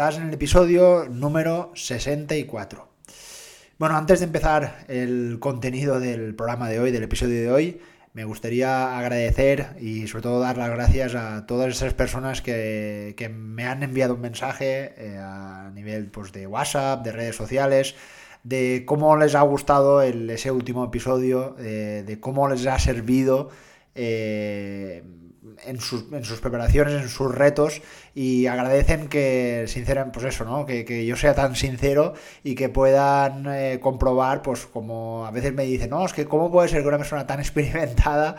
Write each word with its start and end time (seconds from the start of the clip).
Estás 0.00 0.16
en 0.16 0.28
el 0.28 0.32
episodio 0.32 1.04
número 1.10 1.72
64. 1.74 2.88
Bueno, 3.78 3.98
antes 3.98 4.20
de 4.20 4.24
empezar 4.24 4.86
el 4.88 5.36
contenido 5.40 6.00
del 6.00 6.34
programa 6.34 6.70
de 6.70 6.80
hoy, 6.80 6.90
del 6.90 7.02
episodio 7.02 7.38
de 7.38 7.50
hoy, 7.50 7.80
me 8.14 8.24
gustaría 8.24 8.98
agradecer 8.98 9.76
y 9.78 10.06
sobre 10.06 10.22
todo 10.22 10.40
dar 10.40 10.56
las 10.56 10.70
gracias 10.70 11.14
a 11.14 11.44
todas 11.44 11.76
esas 11.76 11.92
personas 11.92 12.40
que, 12.40 13.30
me 13.30 13.66
han 13.66 13.82
enviado 13.82 14.14
un 14.14 14.22
mensaje 14.22 14.94
eh, 14.96 15.18
a 15.18 15.70
nivel 15.74 16.06
pues, 16.06 16.32
de 16.32 16.46
WhatsApp, 16.46 17.04
de 17.04 17.12
redes 17.12 17.36
sociales, 17.36 17.94
de 18.42 18.84
cómo 18.86 19.18
les 19.18 19.34
ha 19.34 19.42
gustado 19.42 20.00
ese 20.00 20.50
último 20.50 20.82
episodio, 20.86 21.56
eh, 21.58 22.04
de 22.06 22.18
cómo 22.20 22.48
les 22.48 22.66
ha 22.66 22.78
servido. 22.78 23.50
Eh, 23.94 25.02
en 25.64 25.80
sus, 25.80 26.12
en 26.12 26.24
sus, 26.24 26.40
preparaciones, 26.40 27.02
en 27.02 27.08
sus 27.08 27.34
retos 27.34 27.82
y 28.14 28.46
agradecen 28.46 29.08
que, 29.08 29.64
sinceran, 29.66 30.12
pues 30.12 30.26
eso, 30.26 30.44
¿no? 30.44 30.66
Que, 30.66 31.06
yo 31.06 31.16
sea 31.16 31.34
tan 31.34 31.56
sincero 31.56 32.14
y 32.42 32.54
que 32.54 32.68
puedan 32.68 33.46
eh, 33.48 33.78
comprobar, 33.80 34.42
pues 34.42 34.66
como 34.66 35.26
a 35.26 35.30
veces 35.30 35.52
me 35.54 35.64
dicen, 35.64 35.90
no, 35.90 36.04
es 36.04 36.12
que 36.12 36.26
cómo 36.26 36.50
puede 36.50 36.68
ser 36.68 36.82
que 36.82 36.88
una 36.88 36.98
persona 36.98 37.26
tan 37.26 37.40
experimentada 37.40 38.36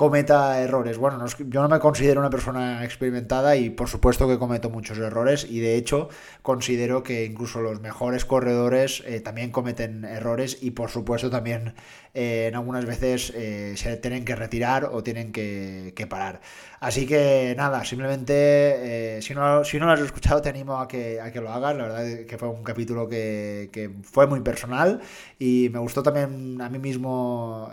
cometa 0.00 0.58
errores. 0.62 0.96
Bueno, 0.96 1.22
yo 1.26 1.60
no 1.60 1.68
me 1.68 1.78
considero 1.78 2.20
una 2.20 2.30
persona 2.30 2.82
experimentada 2.86 3.56
y 3.56 3.68
por 3.68 3.86
supuesto 3.86 4.26
que 4.26 4.38
cometo 4.38 4.70
muchos 4.70 4.96
errores 4.96 5.46
y 5.46 5.60
de 5.60 5.76
hecho 5.76 6.08
considero 6.40 7.02
que 7.02 7.26
incluso 7.26 7.60
los 7.60 7.82
mejores 7.82 8.24
corredores 8.24 9.02
eh, 9.04 9.20
también 9.20 9.50
cometen 9.50 10.06
errores 10.06 10.56
y 10.62 10.70
por 10.70 10.88
supuesto 10.88 11.28
también 11.28 11.74
eh, 12.14 12.46
en 12.48 12.54
algunas 12.54 12.86
veces 12.86 13.30
eh, 13.36 13.74
se 13.76 13.94
tienen 13.98 14.24
que 14.24 14.34
retirar 14.36 14.86
o 14.86 15.02
tienen 15.02 15.32
que, 15.32 16.06
parar. 16.08 16.40
Así 16.80 17.06
que 17.06 17.54
nada, 17.58 17.84
simplemente 17.84 19.18
si, 19.20 19.34
no, 19.34 19.64
si 19.64 19.78
no 19.78 19.84
lo 19.86 19.92
has 19.92 20.00
escuchado 20.00 20.40
te 20.40 20.48
animo 20.48 20.78
a 20.80 20.88
que, 20.88 21.20
a 21.20 21.30
que 21.30 21.40
lo 21.40 21.50
hagas. 21.50 21.76
La 21.76 21.82
verdad 21.84 22.26
que 22.26 22.38
fue 22.38 22.48
un 22.48 22.64
capítulo 22.64 23.06
que, 23.06 23.68
que 23.70 23.90
fue 24.02 24.26
muy 24.26 24.40
personal 24.40 25.00
y 25.38 25.68
me 25.70 25.78
gustó 25.78 26.02
también 26.02 26.60
a 26.62 26.70
mí 26.70 26.78
mismo 26.78 27.70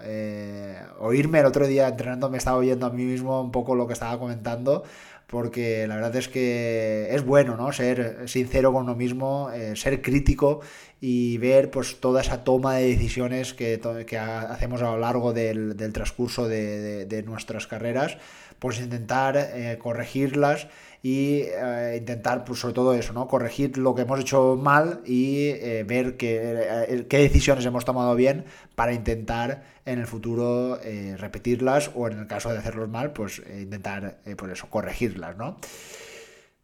oírme 1.00 1.40
el 1.40 1.46
otro 1.46 1.68
día 1.68 1.88
entrenando 1.88 2.30
me 2.30 2.38
estaba 2.38 2.58
oyendo 2.58 2.86
a 2.86 2.90
mí 2.90 3.04
mismo 3.06 3.42
un 3.42 3.52
poco 3.52 3.76
lo 3.76 3.88
que 3.88 3.94
estaba 3.94 4.20
comentando, 4.20 4.84
porque 5.28 5.86
la 5.88 5.96
verdad 5.96 6.16
es 6.16 6.30
que 6.30 7.08
es 7.12 7.26
bueno, 7.26 7.58
¿no? 7.58 7.72
Ser 7.74 8.28
sincero 8.28 8.72
con 8.72 8.84
uno 8.84 8.96
mismo, 8.96 9.52
eh, 9.52 9.76
ser 9.76 10.02
crítico 10.02 10.62
y 11.02 11.38
ver 11.38 11.70
pues 11.70 12.00
toda 12.00 12.22
esa 12.22 12.44
toma 12.44 12.76
de 12.76 12.88
decisiones 12.88 13.54
que, 13.54 13.80
que 14.08 14.18
hacemos 14.18 14.82
a 14.82 14.92
lo 14.92 14.98
largo 14.98 15.34
del, 15.34 15.76
transcurso 15.94 16.48
de, 16.48 17.24
nuestras 17.26 17.68
carreras, 17.68 18.18
pues 18.60 18.80
intentar 18.80 19.38
eh, 19.38 19.78
corregirlas 19.82 20.68
y 21.04 21.42
eh, 21.44 21.96
intentar, 22.00 22.44
pues 22.44 22.60
sobre 22.60 22.74
todo 22.74 22.94
eso, 22.94 23.14
¿no? 23.14 23.28
Corregir 23.28 23.78
lo 23.78 23.96
que 23.96 24.02
hemos 24.02 24.20
hecho 24.20 24.58
mal 24.62 25.02
y 25.06 25.50
eh, 25.50 25.86
ver 25.88 26.18
qué 26.18 27.08
decisiones 27.10 27.66
hemos 27.66 27.86
tomado 27.86 28.16
bien 28.16 28.46
para 28.76 28.94
intentar 28.94 29.64
en 29.86 30.00
el 30.00 30.08
futuro 30.08 30.80
repetirlas 31.18 31.92
o 31.96 32.08
en 32.08 32.20
el 32.20 32.28
caso 32.28 32.52
de 32.52 32.58
hacerlos 32.58 32.90
mal, 32.90 33.14
pues 33.14 33.42
intentar, 33.60 34.18
por 34.36 34.50
eso, 34.50 34.68
corregirlas, 34.70 35.38
¿no? 35.38 35.58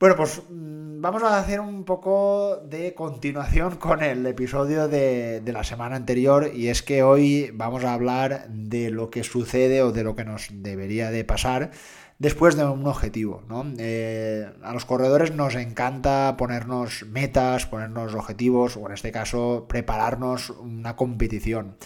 Bueno, 0.04 0.18
pues 0.18 0.42
mm, 0.50 1.00
vamos 1.00 1.24
a 1.24 1.40
hacer 1.40 1.62
un 1.62 1.86
poco 1.86 2.58
de 2.58 2.94
continuación 2.94 3.78
con 3.78 4.04
el 4.04 4.26
episodio 4.26 4.90
de, 4.90 5.42
la 5.46 5.64
semana 5.64 5.96
anterior 5.96 6.52
y 6.54 6.68
es 6.68 6.84
que 6.84 7.04
hoy 7.04 7.52
vamos 7.54 7.86
a 7.86 7.94
hablar 7.94 8.50
de 8.50 8.90
lo 8.90 9.10
que 9.10 9.24
sucede 9.24 9.82
o 9.82 9.94
de 9.94 10.04
lo 10.04 10.14
que 10.14 10.26
nos 10.26 10.50
debería 10.52 11.10
de 11.10 11.24
pasar 11.24 11.72
después 12.20 12.58
de 12.58 12.66
un 12.66 12.86
objetivo. 12.86 13.44
Eh, 13.78 14.52
a 14.62 14.74
los 14.74 14.84
corredores 14.84 15.34
nos 15.34 15.56
encanta 15.56 16.36
ponernos 16.38 17.06
metas, 17.06 17.66
ponernos 17.66 18.14
objetivos 18.14 18.76
o 18.76 18.86
en 18.88 18.92
este 18.92 19.14
caso 19.14 19.68
prepararnos 19.70 20.50
una 20.50 20.98
competición. 20.98 21.78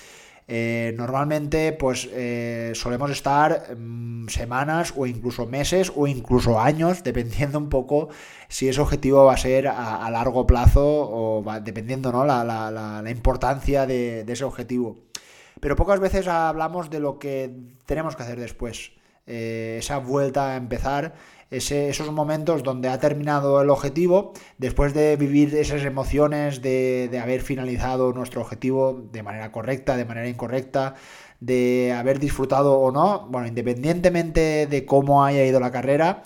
Eh, 0.50 0.94
normalmente, 0.96 1.74
pues 1.74 2.08
eh, 2.14 2.72
solemos 2.74 3.12
estar 3.12 3.76
mm, 3.76 4.28
semanas 4.30 4.94
o 4.96 5.06
incluso 5.06 5.46
meses 5.46 5.92
o 5.94 6.08
incluso 6.08 6.60
años, 6.60 7.04
dependiendo 7.04 7.58
un 7.58 7.68
poco 7.70 8.08
si 8.48 8.70
ese 8.70 8.80
objetivo 8.80 9.26
va 9.26 9.34
a 9.34 9.38
ser 9.38 9.68
a, 9.68 10.10
largo 10.10 10.48
plazo 10.48 10.82
o 10.86 11.44
dependiendo 11.62 12.14
¿no? 12.14 12.24
la, 12.24 12.46
la, 12.46 13.12
importancia 13.12 13.86
de, 13.86 14.22
ese 14.22 14.46
objetivo. 14.46 14.98
Pero 15.60 15.76
pocas 15.76 16.00
veces 16.00 16.28
hablamos 16.28 16.90
de 16.90 17.00
lo 17.02 17.20
que 17.20 17.52
tenemos 17.86 18.16
que 18.16 18.24
hacer 18.24 18.40
después. 18.40 18.92
Eh, 19.26 19.78
esa 19.80 19.98
vuelta 19.98 20.54
a 20.54 20.56
empezar 20.56 21.16
esos 21.50 22.12
momentos 22.12 22.64
donde 22.64 22.90
ha 22.90 23.00
terminado 23.00 23.62
el 23.62 23.70
objetivo, 23.70 24.34
después 24.58 24.94
de 24.94 25.16
vivir 25.16 25.56
esas 25.56 25.84
emociones 25.84 26.62
de, 26.62 27.20
haber 27.22 27.42
finalizado 27.42 28.14
nuestro 28.14 28.42
objetivo 28.42 29.08
de 29.12 29.24
manera 29.24 29.52
correcta, 29.52 29.96
de 29.96 30.06
manera 30.06 30.28
incorrecta, 30.28 30.96
de 31.40 31.94
haber 31.98 32.20
disfrutado 32.20 32.80
o 32.80 32.92
no, 32.92 33.28
bueno, 33.30 33.48
independientemente 33.48 34.68
de 34.68 34.86
cómo 34.86 35.24
haya 35.24 35.46
ido 35.46 35.60
la 35.60 35.72
carrera, 35.72 36.24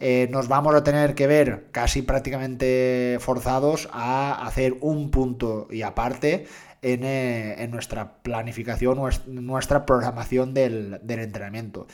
eh, 0.00 0.28
nos 0.30 0.48
vamos 0.48 0.74
a 0.74 0.82
tener 0.82 1.14
que 1.14 1.26
ver 1.26 1.68
casi 1.70 2.02
prácticamente 2.02 3.18
forzados 3.20 3.88
a 3.92 4.44
hacer 4.44 4.76
un 4.80 5.10
punto 5.10 5.68
y 5.70 5.82
aparte 5.82 6.46
en, 6.82 7.00
eh, 7.04 7.68
nuestra 7.70 8.18
planificación, 8.22 8.98
nuestra 9.26 9.86
programación 9.86 10.52
del 10.52 11.00
entrenamiento. 11.08 11.86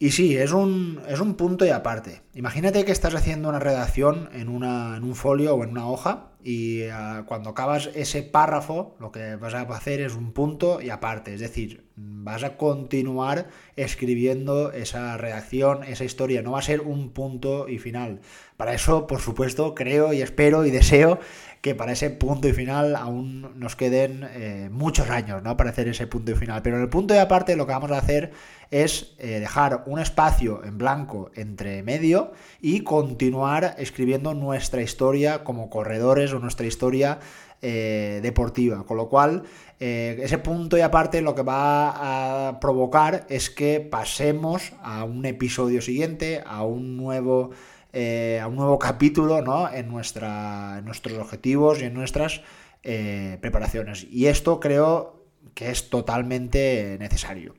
Y 0.00 0.12
sí, 0.12 0.36
es 0.36 0.52
un, 0.52 1.00
es 1.08 1.20
un 1.20 1.34
punto 1.34 1.66
y 1.66 1.70
aparte. 1.70 2.22
Imagínate 2.34 2.84
que 2.84 2.92
estás 2.92 3.14
haciendo 3.16 3.48
una 3.48 3.58
redacción 3.58 4.28
en, 4.32 4.48
una, 4.48 4.96
en 4.96 5.02
un 5.02 5.16
folio 5.16 5.56
o 5.56 5.64
en 5.64 5.70
una 5.70 5.88
hoja 5.88 6.30
y 6.42 6.84
ah, 6.84 7.24
cuando 7.26 7.50
acabas 7.50 7.90
ese 7.94 8.22
párrafo 8.22 8.94
lo 9.00 9.10
que 9.10 9.36
vas 9.36 9.54
a 9.54 9.62
hacer 9.62 10.00
es 10.00 10.14
un 10.14 10.32
punto 10.32 10.80
y 10.80 10.90
aparte. 10.90 11.34
Es 11.34 11.40
decir, 11.40 11.84
vas 11.96 12.44
a 12.44 12.56
continuar 12.56 13.48
escribiendo 13.76 14.72
esa 14.72 15.16
redacción, 15.16 15.82
esa 15.84 16.04
historia. 16.04 16.42
No 16.42 16.52
va 16.52 16.60
a 16.60 16.62
ser 16.62 16.80
un 16.80 17.10
punto 17.10 17.68
y 17.68 17.78
final. 17.78 18.20
Para 18.56 18.74
eso, 18.74 19.06
por 19.06 19.20
supuesto, 19.20 19.74
creo 19.74 20.12
y 20.12 20.22
espero 20.22 20.64
y 20.64 20.70
deseo 20.70 21.18
que 21.60 21.74
para 21.74 21.92
ese 21.92 22.10
punto 22.10 22.48
y 22.48 22.52
final 22.52 22.94
aún 22.94 23.58
nos 23.58 23.74
queden 23.74 24.28
eh, 24.32 24.68
muchos 24.70 25.10
años, 25.10 25.42
¿no? 25.42 25.56
Para 25.56 25.70
hacer 25.70 25.88
ese 25.88 26.06
punto 26.06 26.30
y 26.30 26.34
final. 26.34 26.62
Pero 26.62 26.76
en 26.76 26.82
el 26.82 26.88
punto 26.88 27.14
y 27.14 27.18
aparte 27.18 27.56
lo 27.56 27.66
que 27.66 27.72
vamos 27.72 27.90
a 27.90 27.98
hacer 27.98 28.32
es 28.70 29.14
eh, 29.18 29.40
dejar 29.40 29.82
un 29.86 29.98
espacio 29.98 30.62
en 30.64 30.78
blanco 30.78 31.30
entre 31.34 31.82
medio 31.82 32.32
y 32.60 32.80
continuar 32.80 33.74
escribiendo 33.78 34.34
nuestra 34.34 34.82
historia 34.82 35.42
como 35.42 35.70
corredores 35.70 36.27
o 36.32 36.38
nuestra 36.38 36.66
historia 36.66 37.18
eh, 37.62 38.20
deportiva. 38.22 38.84
Con 38.84 38.96
lo 38.96 39.08
cual, 39.08 39.42
ese 39.80 40.38
punto 40.38 40.76
y 40.76 40.80
aparte 40.80 41.20
lo 41.22 41.34
que 41.34 41.42
va 41.42 42.48
a 42.48 42.60
provocar 42.60 43.26
es 43.28 43.48
que 43.48 43.80
pasemos 43.80 44.72
a 44.82 45.04
un 45.04 45.24
episodio 45.24 45.80
siguiente, 45.80 46.42
a 46.44 46.64
un 46.64 46.96
nuevo 46.96 47.52
eh, 47.92 48.38
a 48.42 48.46
un 48.48 48.56
nuevo 48.56 48.78
capítulo 48.78 49.40
¿no? 49.40 49.72
en, 49.72 49.88
nuestra, 49.88 50.82
nuestros 50.82 51.16
objetivos 51.18 51.80
y 51.80 51.84
en 51.84 51.94
nuestras 51.94 52.42
eh, 52.82 53.38
preparaciones. 53.40 54.06
Y 54.10 54.26
esto 54.26 54.60
creo 54.60 55.24
que 55.54 55.70
es 55.70 55.88
totalmente 55.88 56.98
necesario. 57.00 57.54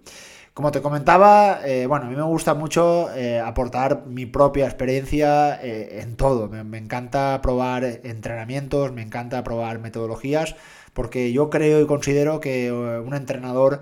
Como 0.60 0.74
te 0.74 0.82
comentaba, 0.82 1.62
eh, 1.64 1.86
bueno, 1.86 2.08
a 2.08 2.10
mí 2.10 2.18
me 2.18 2.24
gusta 2.24 2.54
mucho 2.54 3.08
aportar 3.46 4.08
mi 4.08 4.26
propia 4.26 4.66
experiencia 4.66 5.58
en 5.64 6.18
todo. 6.18 6.50
Me, 6.50 6.78
encanta 6.78 7.40
probar 7.42 7.86
entrenamientos, 7.86 8.92
me 8.92 9.02
encanta 9.02 9.42
probar 9.46 9.80
metodologías, 9.80 10.58
porque 10.92 11.32
yo 11.32 11.50
creo 11.50 11.80
y 11.80 11.88
considero 11.88 12.42
que 12.42 12.74
un 12.74 13.14
entrenador 13.14 13.80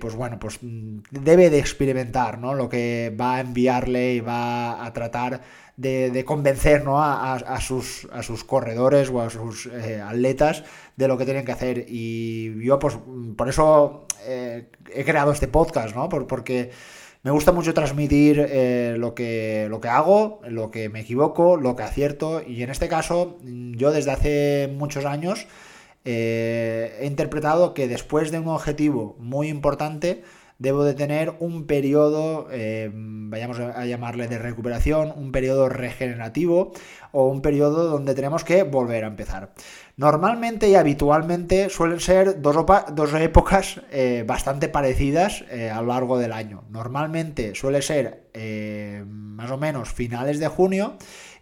pues 0.00 0.14
bueno, 0.14 0.38
pues 0.38 0.58
mm, 0.62 0.98
debe 1.10 1.50
de 1.50 1.58
experimentar, 1.58 2.38
¿no? 2.38 2.54
Lo 2.54 2.68
que 2.68 3.14
va 3.20 3.36
a 3.36 3.40
enviarle 3.40 4.14
y 4.14 4.20
va 4.20 4.84
a 4.84 4.92
tratar 4.92 5.42
de, 5.76 6.24
convencer 6.24 6.84
a, 6.86 7.60
sus, 7.60 8.08
a 8.12 8.22
sus 8.22 8.44
corredores 8.44 9.10
o 9.10 9.20
a 9.20 9.30
sus 9.30 9.66
eh, 9.66 10.00
atletas 10.00 10.64
de 10.96 11.08
lo 11.08 11.18
que 11.18 11.24
tienen 11.24 11.44
que 11.44 11.52
hacer. 11.52 11.84
Y 11.88 12.64
yo, 12.64 12.78
pues, 12.78 12.98
por 13.36 13.48
eso 13.48 14.06
eh, 14.24 14.70
he 14.92 15.04
creado 15.04 15.32
este 15.32 15.48
podcast, 15.48 15.94
¿no? 15.94 16.08
porque 16.08 16.70
me 17.22 17.30
gusta 17.30 17.52
mucho 17.52 17.74
transmitir 17.74 18.38
eh, 18.48 18.94
lo, 18.98 19.14
que, 19.14 19.66
lo 19.68 19.80
que 19.80 19.88
hago, 19.88 20.40
lo 20.48 20.70
que 20.70 20.88
me 20.88 21.00
equivoco, 21.00 21.56
lo 21.56 21.76
que 21.76 21.82
acierto. 21.82 22.42
Y 22.46 22.62
en 22.62 22.70
este 22.70 22.88
caso, 22.88 23.38
yo 23.42 23.90
desde 23.90 24.12
hace 24.12 24.72
muchos 24.72 25.04
años 25.04 25.46
he 26.06 27.06
interpretado 27.06 27.74
que 27.74 27.88
después 27.88 28.30
de 28.30 28.38
un 28.38 28.48
objetivo 28.48 29.16
muy 29.18 29.48
importante, 29.48 30.22
debo 30.58 30.84
de 30.84 30.94
tener 30.94 31.34
un 31.38 31.66
periodo, 31.66 32.48
eh, 32.50 32.90
vayamos 32.92 33.58
a 33.58 33.84
llamarle 33.84 34.26
de 34.26 34.38
recuperación, 34.38 35.12
un 35.14 35.30
periodo 35.30 35.68
regenerativo 35.68 36.72
o 37.12 37.28
un 37.28 37.42
periodo 37.42 37.88
donde 37.88 38.14
tenemos 38.14 38.44
que 38.44 38.62
volver 38.62 39.04
a 39.04 39.08
empezar. 39.08 39.52
Normalmente 39.96 40.68
y 40.68 40.74
habitualmente 40.74 41.68
suelen 41.68 42.00
ser 42.00 42.40
dos, 42.40 42.56
épocas 43.14 43.80
eh, 43.90 44.24
bastante 44.26 44.68
parecidas 44.68 45.44
eh, 45.50 45.70
a 45.70 45.80
lo 45.82 45.88
largo 45.88 46.18
del 46.18 46.32
año. 46.32 46.64
Normalmente 46.70 47.54
suele 47.54 47.82
ser 47.82 48.26
más 49.06 49.50
o 49.50 49.56
menos 49.56 49.90
finales 49.90 50.38
de 50.38 50.48
junio 50.48 50.98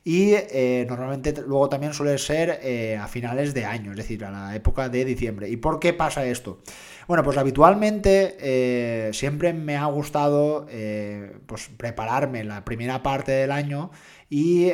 y 0.06 0.34
eh, 0.34 0.84
normalmente 0.86 1.32
luego 1.46 1.70
también 1.70 1.94
suele 1.94 2.18
ser 2.18 2.60
eh, 2.62 2.98
a 2.98 3.08
finales 3.08 3.54
de 3.54 3.64
año, 3.64 3.92
es 3.92 3.96
decir, 3.96 4.22
a 4.26 4.30
la 4.30 4.54
época 4.54 4.90
de 4.90 5.02
diciembre. 5.02 5.48
¿Y 5.48 5.56
por 5.56 5.80
qué 5.80 5.94
pasa 5.94 6.26
esto? 6.26 6.58
Bueno, 7.08 7.24
pues 7.24 7.38
habitualmente 7.38 8.36
eh, 8.38 9.10
siempre 9.14 9.54
me 9.54 9.76
ha 9.76 9.86
gustado 9.86 10.66
pues 11.46 11.70
prepararme 11.76 12.44
la 12.44 12.64
primera 12.64 13.02
parte 13.02 13.32
del 13.32 13.50
año 13.50 13.90
y 14.28 14.70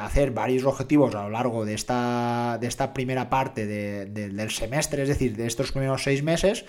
hacer 0.00 0.30
varios 0.30 0.64
objetivos 0.64 1.14
a 1.14 1.24
lo 1.24 1.30
largo 1.30 1.64
de 1.64 1.74
esta, 1.74 2.58
de 2.60 2.66
esta 2.66 2.94
primera 2.94 3.28
parte 3.28 3.66
del 3.66 4.50
semestre, 4.50 5.02
es 5.02 5.08
decir, 5.08 5.36
de 5.36 5.46
estos 5.46 5.72
primeros 5.72 6.02
seis 6.02 6.22
meses 6.22 6.64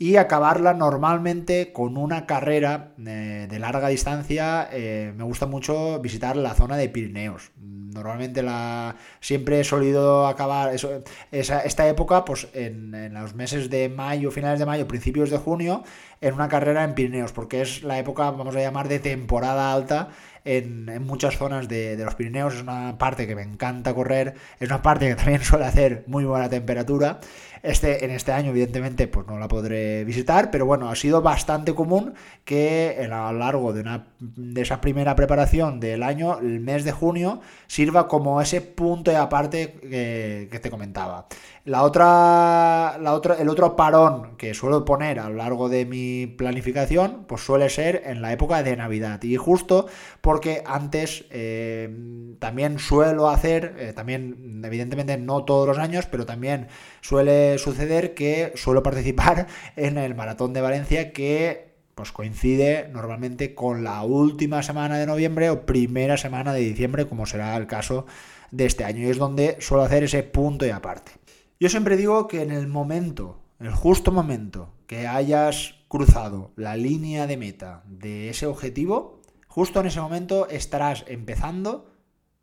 y 0.00 0.16
acabarla 0.16 0.72
normalmente 0.72 1.74
con 1.74 1.98
una 1.98 2.24
carrera 2.24 2.94
eh, 3.06 3.46
de 3.50 3.58
larga 3.58 3.88
distancia. 3.88 4.66
Eh, 4.72 5.12
me 5.14 5.24
gusta 5.24 5.44
mucho 5.44 6.00
visitar 6.00 6.36
la 6.36 6.54
zona 6.54 6.78
de 6.78 6.88
Pirineos. 6.88 7.50
Normalmente 7.58 8.42
la, 8.42 8.96
siempre 9.20 9.60
he 9.60 9.64
solido 9.64 10.26
acabar 10.26 10.74
eso, 10.74 11.02
esta 11.30 11.86
época 11.86 12.24
pues 12.24 12.48
en, 12.54 12.94
en, 12.94 13.12
los 13.12 13.34
meses 13.34 13.68
de 13.68 13.90
mayo, 13.90 14.30
finales 14.30 14.58
de 14.58 14.64
mayo, 14.64 14.88
principios 14.88 15.28
de 15.28 15.36
junio, 15.36 15.84
en 16.22 16.32
una 16.32 16.48
carrera 16.48 16.82
en 16.84 16.94
Pirineos, 16.94 17.32
porque 17.32 17.60
es 17.60 17.82
la 17.82 17.98
época, 17.98 18.30
vamos 18.30 18.56
a 18.56 18.60
llamar, 18.60 18.88
de 18.88 19.00
temporada 19.00 19.70
alta 19.70 20.08
en, 20.44 21.04
muchas 21.04 21.36
zonas 21.36 21.68
de, 21.68 21.96
los 21.96 22.14
Pirineos. 22.14 22.54
Es 22.54 22.62
una 22.62 22.98
parte 22.98 23.26
que 23.26 23.34
me 23.34 23.42
encanta 23.42 23.94
correr, 23.94 24.34
es 24.58 24.68
una 24.68 24.82
parte 24.82 25.08
que 25.08 25.14
también 25.16 25.40
suele 25.44 25.64
hacer 25.64 26.04
muy 26.06 26.24
buena 26.24 26.48
temperatura. 26.48 27.20
Este, 27.62 28.06
en 28.06 28.10
este 28.10 28.32
año, 28.32 28.50
evidentemente, 28.50 29.06
pues 29.06 29.26
no 29.26 29.38
la 29.38 29.46
podré 29.46 30.04
visitar, 30.04 30.50
pero 30.50 30.64
bueno, 30.64 30.88
ha 30.88 30.96
sido 30.96 31.20
bastante 31.20 31.74
común 31.74 32.14
que 32.44 33.06
a 33.10 33.32
lo 33.32 33.38
largo 33.38 33.74
de, 33.74 33.82
una, 33.82 34.06
de 34.18 34.62
esa 34.62 34.80
primera 34.80 35.14
preparación 35.14 35.78
del 35.78 36.02
año, 36.02 36.38
el 36.38 36.60
mes 36.60 36.84
de 36.84 36.92
junio, 36.92 37.42
sirva 37.66 38.08
como 38.08 38.40
ese 38.40 38.62
punto 38.62 39.10
de 39.10 39.18
aparte 39.18 39.74
que 39.80 40.58
te 40.58 40.70
comentaba. 40.70 41.26
La 41.64 41.82
otra, 41.82 42.96
la 42.98 43.12
otra, 43.12 43.34
el 43.34 43.50
otro 43.50 43.76
parón 43.76 44.36
que 44.38 44.54
suelo 44.54 44.86
poner 44.86 45.18
a 45.20 45.28
lo 45.28 45.36
largo 45.36 45.68
de 45.68 45.84
mi 45.84 46.26
planificación, 46.26 47.26
pues 47.28 47.42
suele 47.42 47.68
ser 47.68 48.02
en 48.06 48.22
la 48.22 48.32
época 48.32 48.62
de 48.62 48.74
Navidad. 48.76 49.22
Y 49.22 49.36
justo 49.36 49.86
porque 50.22 50.62
antes 50.64 51.26
eh, 51.30 52.34
también 52.38 52.78
suelo 52.78 53.28
hacer, 53.28 53.74
eh, 53.78 53.92
también 53.92 54.62
evidentemente 54.64 55.18
no 55.18 55.44
todos 55.44 55.68
los 55.68 55.76
años, 55.76 56.06
pero 56.06 56.24
también 56.24 56.68
suele 57.02 57.58
suceder 57.58 58.14
que 58.14 58.52
suelo 58.56 58.82
participar 58.82 59.46
en 59.76 59.98
el 59.98 60.14
Maratón 60.14 60.54
de 60.54 60.62
Valencia 60.62 61.12
que 61.12 61.74
pues 61.94 62.12
coincide 62.12 62.88
normalmente 62.88 63.54
con 63.54 63.84
la 63.84 64.02
última 64.02 64.62
semana 64.62 64.96
de 64.96 65.04
noviembre 65.04 65.50
o 65.50 65.66
primera 65.66 66.16
semana 66.16 66.54
de 66.54 66.60
diciembre, 66.60 67.06
como 67.06 67.26
será 67.26 67.54
el 67.58 67.66
caso 67.66 68.06
de 68.50 68.64
este 68.64 68.84
año. 68.84 69.06
Y 69.06 69.10
es 69.10 69.18
donde 69.18 69.56
suelo 69.60 69.84
hacer 69.84 70.04
ese 70.04 70.22
punto 70.22 70.64
y 70.64 70.70
aparte. 70.70 71.19
Yo 71.62 71.68
siempre 71.68 71.98
digo 71.98 72.26
que 72.26 72.40
en 72.40 72.52
el 72.52 72.68
momento, 72.68 73.38
el 73.58 73.70
justo 73.70 74.12
momento 74.12 74.72
que 74.86 75.06
hayas 75.06 75.74
cruzado 75.88 76.52
la 76.56 76.74
línea 76.74 77.26
de 77.26 77.36
meta 77.36 77.82
de 77.86 78.30
ese 78.30 78.46
objetivo, 78.46 79.20
justo 79.46 79.78
en 79.78 79.88
ese 79.88 80.00
momento 80.00 80.48
estarás 80.48 81.04
empezando 81.06 81.86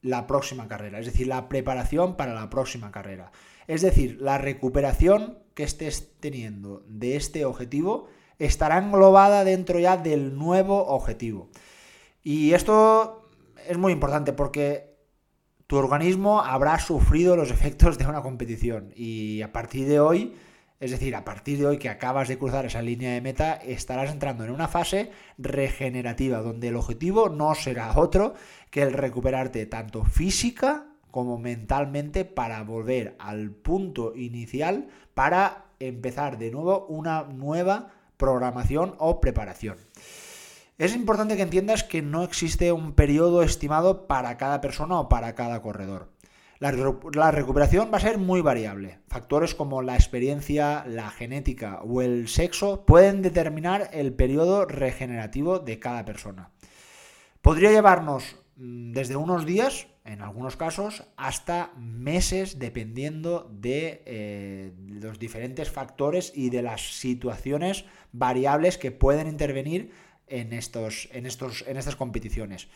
la 0.04 0.28
próxima 0.28 0.68
carrera, 0.68 1.00
es 1.00 1.08
decir, 1.08 1.26
la 1.26 1.50
preparación 1.50 2.16
para 2.16 2.36
la 2.36 2.52
próxima 2.52 2.92
carrera. 2.92 3.32
Es 3.66 3.82
decir, 3.82 4.20
la 4.22 4.38
recuperación 4.38 5.40
que 5.56 5.64
estés 5.64 6.12
teniendo 6.20 6.84
de 6.88 7.16
este 7.16 7.44
objetivo 7.44 8.10
estará 8.38 8.78
englobada 8.78 9.44
dentro 9.44 9.80
ya 9.80 9.98
del 9.98 10.38
nuevo 10.38 10.86
objetivo. 10.86 11.50
Y 12.22 12.54
esto 12.54 13.28
es 13.68 13.80
muy 13.80 13.94
importante 13.94 14.32
porque 14.32 14.87
tu 15.68 15.76
organismo 15.76 16.42
habrá 16.42 16.80
sufrido 16.80 17.36
los 17.36 17.52
efectos 17.52 17.98
de 17.98 18.08
una 18.08 18.22
competición 18.22 18.94
y 18.96 19.42
a 19.42 19.52
partir 19.52 19.88
de 19.88 20.00
hoy, 20.00 20.34
es 20.80 20.92
decir, 20.92 21.14
a 21.14 21.26
partir 21.26 21.60
de 21.60 21.66
hoy 21.66 21.78
que 21.78 21.90
acabas 21.90 22.30
de 22.30 22.38
cruzar 22.38 22.66
esa 22.66 22.82
línea 22.82 23.12
de 23.12 23.22
meta, 23.22 23.56
estarás 23.56 24.12
entrando 24.12 24.46
en 24.46 24.52
una 24.52 24.70
fase 24.70 25.12
regenerativa 25.38 26.42
donde 26.42 26.70
el 26.70 26.78
objetivo 26.78 27.28
no 27.28 27.54
será 27.54 27.98
otro 27.98 28.34
que 28.72 28.82
el 28.82 28.94
recuperarte 28.94 29.66
tanto 29.66 30.06
física 30.06 30.86
como 31.12 31.38
mentalmente 31.38 32.24
para 32.24 32.64
volver 32.64 33.16
al 33.20 33.52
punto 33.52 34.16
inicial 34.16 34.88
para 35.14 35.66
empezar 35.80 36.38
de 36.38 36.52
nuevo 36.52 36.86
una 36.88 37.24
nueva 37.24 37.92
programación 38.16 38.96
o 39.00 39.20
preparación. 39.20 39.78
Es 40.78 40.94
importante 40.94 41.36
que 41.36 41.42
entiendas 41.42 41.84
que 41.84 42.04
no 42.04 42.24
existe 42.24 42.72
un 42.72 42.94
periodo 42.94 43.42
estimado 43.42 44.06
para 44.06 44.38
cada 44.38 44.62
persona 44.62 45.00
o 45.00 45.10
para 45.10 45.34
cada 45.34 45.64
corredor. 45.64 46.12
La, 46.60 47.32
recuperación 47.32 47.90
va 47.92 47.98
a 47.98 48.02
ser 48.02 48.20
muy 48.20 48.42
variable. 48.42 49.00
Factores 49.08 49.56
como 49.56 49.82
la 49.82 49.96
experiencia, 49.96 50.86
la 50.88 51.10
genética 51.10 51.82
o 51.82 52.02
el 52.04 52.28
sexo 52.28 52.86
pueden 52.86 53.24
determinar 53.24 53.90
el 53.92 54.14
periodo 54.14 54.66
regenerativo 54.66 55.58
de 55.58 55.80
cada 55.80 56.06
persona. 56.06 56.52
Podría 57.42 57.72
llevarnos 57.72 58.36
mm, 58.58 58.92
desde 58.92 59.16
unos 59.16 59.48
días, 59.48 59.88
en 60.06 60.22
algunos 60.22 60.58
casos, 60.58 61.06
hasta 61.16 61.72
meses, 61.76 62.60
dependiendo 62.60 63.50
de 63.52 64.04
eh, 64.06 64.74
los 64.88 65.18
diferentes 65.18 65.72
factores 65.72 66.32
y 66.36 66.50
de 66.52 66.62
las 66.62 67.00
situaciones 67.00 67.86
variables 68.12 68.78
que 68.78 68.92
pueden 68.92 69.28
intervenir 69.28 69.92
en, 70.28 70.54
estos, 70.54 71.10
en, 71.12 71.26
estos, 71.26 71.64
en 71.68 71.78
estas 71.78 71.96
competiciones. 71.96 72.68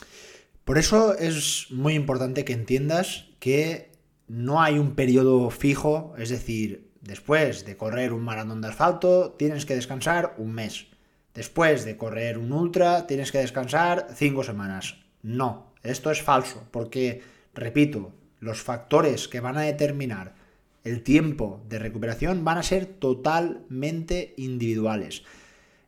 Por 0.63 0.77
eso 0.77 1.17
es 1.17 1.67
muy 1.71 1.93
importante 1.93 2.45
que 2.45 2.53
entiendas 2.53 3.29
que 3.39 3.91
no 4.27 4.61
hay 4.61 4.77
un 4.77 4.95
periodo 4.95 5.49
fijo, 5.49 6.13
es 6.17 6.29
decir, 6.29 6.91
después 7.01 7.65
de 7.65 7.75
correr 7.75 8.13
un 8.13 8.23
maratón 8.23 8.61
de 8.61 8.69
asfalto 8.69 9.31
tienes 9.31 9.65
que 9.65 9.75
descansar 9.75 10.35
un 10.37 10.53
mes. 10.53 10.87
Después 11.33 11.85
de 11.85 11.97
correr 11.97 12.37
un 12.37 12.51
ultra 12.51 13.07
tienes 13.07 13.31
que 13.31 13.39
descansar 13.39 14.07
cinco 14.15 14.43
semanas. 14.43 14.97
No, 15.23 15.73
esto 15.83 16.11
es 16.11 16.21
falso, 16.21 16.67
porque, 16.71 17.21
repito, 17.53 18.13
los 18.39 18.61
factores 18.61 19.27
que 19.27 19.39
van 19.39 19.57
a 19.57 19.61
determinar 19.61 20.35
el 20.83 21.03
tiempo 21.03 21.63
de 21.69 21.79
recuperación 21.79 22.43
van 22.43 22.57
a 22.57 22.63
ser 22.63 22.85
totalmente 22.85 24.33
individuales. 24.37 25.23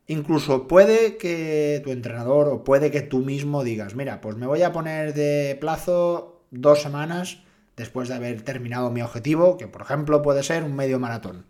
Incluso 0.07 0.67
puede 0.67 1.17
que 1.17 1.81
tu 1.83 1.91
entrenador 1.91 2.49
o 2.49 2.63
puede 2.63 2.91
que 2.91 3.01
tú 3.01 3.19
mismo 3.19 3.63
digas, 3.63 3.95
mira, 3.95 4.19
pues 4.19 4.35
me 4.35 4.47
voy 4.47 4.61
a 4.61 4.73
poner 4.73 5.13
de 5.13 5.57
plazo 5.59 6.41
dos 6.51 6.81
semanas 6.81 7.39
después 7.77 8.09
de 8.09 8.15
haber 8.15 8.41
terminado 8.41 8.91
mi 8.91 9.01
objetivo, 9.01 9.57
que 9.57 9.67
por 9.67 9.81
ejemplo 9.81 10.21
puede 10.21 10.43
ser 10.43 10.63
un 10.63 10.75
medio 10.75 10.99
maratón. 10.99 11.45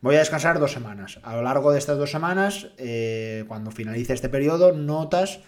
Voy 0.00 0.16
a 0.16 0.20
descansar 0.20 0.58
dos 0.58 0.72
semanas. 0.72 1.20
A 1.22 1.36
lo 1.36 1.42
largo 1.42 1.72
de 1.72 1.78
estas 1.78 1.98
dos 1.98 2.10
semanas, 2.10 2.68
eh, 2.78 3.44
cuando 3.46 3.70
finalice 3.70 4.12
este 4.12 4.28
periodo, 4.28 4.72
notas 4.72 5.40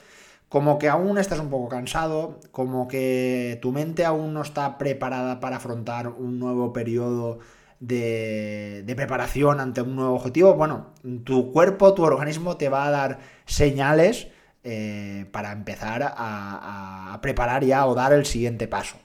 como 0.49 0.79
que 0.79 0.89
aún 0.89 1.19
estás 1.19 1.41
un 1.41 1.51
poco 1.51 1.69
cansado, 1.69 2.39
como 2.53 2.87
que 2.87 3.59
tu 3.61 3.73
mente 3.73 4.05
aún 4.05 4.35
no 4.35 4.43
está 4.43 4.79
preparada 4.79 5.41
para 5.41 5.57
afrontar 5.57 6.09
un 6.09 6.39
nuevo 6.39 6.73
periodo 6.73 7.41
de, 7.87 8.95
preparación 8.97 9.61
ante 9.61 9.83
un 9.83 9.97
nuevo 9.97 10.15
objetivo, 10.15 10.55
bueno, 10.55 10.95
tu 11.25 11.53
cuerpo, 11.53 11.95
tu 11.95 12.03
organismo 12.03 12.57
te 12.57 12.69
va 12.69 12.87
a 12.87 12.91
dar 12.91 13.19
señales 13.47 14.29
eh, 14.63 15.27
para 15.33 15.53
empezar 15.53 16.03
a, 16.17 17.19
preparar 17.23 17.65
ya 17.65 17.87
o 17.87 17.95
dar 17.95 18.13
el 18.13 18.27
siguiente 18.27 18.69
paso. 18.69 18.97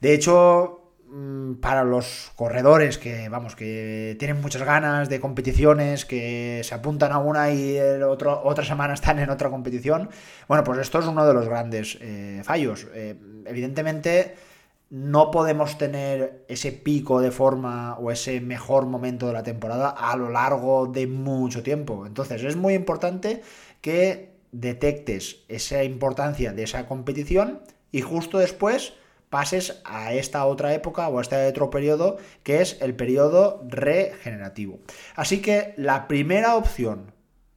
De 0.00 0.14
hecho, 0.14 0.94
mm, 1.08 1.54
para 1.54 1.84
los 1.84 2.32
corredores 2.36 2.98
que, 2.98 3.28
vamos, 3.28 3.54
que 3.56 4.16
tienen 4.18 4.40
muchas 4.40 4.62
ganas 4.62 5.08
de 5.08 5.20
competiciones, 5.20 6.04
que 6.04 6.62
se 6.64 6.74
apuntan 6.74 7.12
a 7.12 7.18
una 7.18 7.52
y 7.52 7.76
el 7.76 8.02
otro, 8.02 8.42
otra 8.44 8.64
semana 8.64 8.94
están 8.94 9.18
en 9.18 9.30
otra 9.30 9.50
competición, 9.50 10.10
bueno, 10.48 10.64
pues 10.64 10.78
esto 10.80 10.98
es 10.98 11.06
uno 11.06 11.26
de 11.26 11.34
los 11.34 11.48
grandes 11.48 11.98
eh, 12.00 12.42
fallos. 12.44 12.86
Eh, 12.94 13.16
evidentemente, 13.46 14.34
no 14.90 15.30
podemos 15.30 15.78
tener 15.78 16.44
ese 16.48 16.72
pico 16.72 17.20
de 17.20 17.30
forma 17.30 17.96
o 17.98 18.10
ese 18.10 18.40
mejor 18.40 18.86
momento 18.86 19.28
de 19.28 19.32
la 19.32 19.44
temporada 19.44 19.90
a 19.90 20.16
lo 20.16 20.30
largo 20.30 20.86
de 20.88 21.06
mucho 21.06 21.62
tiempo. 21.62 22.06
Entonces 22.06 22.42
es 22.42 22.56
muy 22.56 22.74
importante 22.74 23.42
que 23.80 24.34
detectes 24.50 25.44
esa 25.48 25.84
importancia 25.84 26.52
de 26.52 26.64
esa 26.64 26.86
competición 26.86 27.60
y 27.92 28.00
justo 28.00 28.38
después 28.38 28.94
pases 29.28 29.80
a 29.84 30.12
esta 30.12 30.44
otra 30.44 30.74
época 30.74 31.08
o 31.08 31.18
a 31.20 31.22
este 31.22 31.46
otro 31.46 31.70
periodo 31.70 32.18
que 32.42 32.60
es 32.60 32.82
el 32.82 32.96
periodo 32.96 33.64
regenerativo. 33.68 34.80
Así 35.14 35.40
que 35.40 35.72
la 35.76 36.08
primera 36.08 36.56
opción 36.56 37.12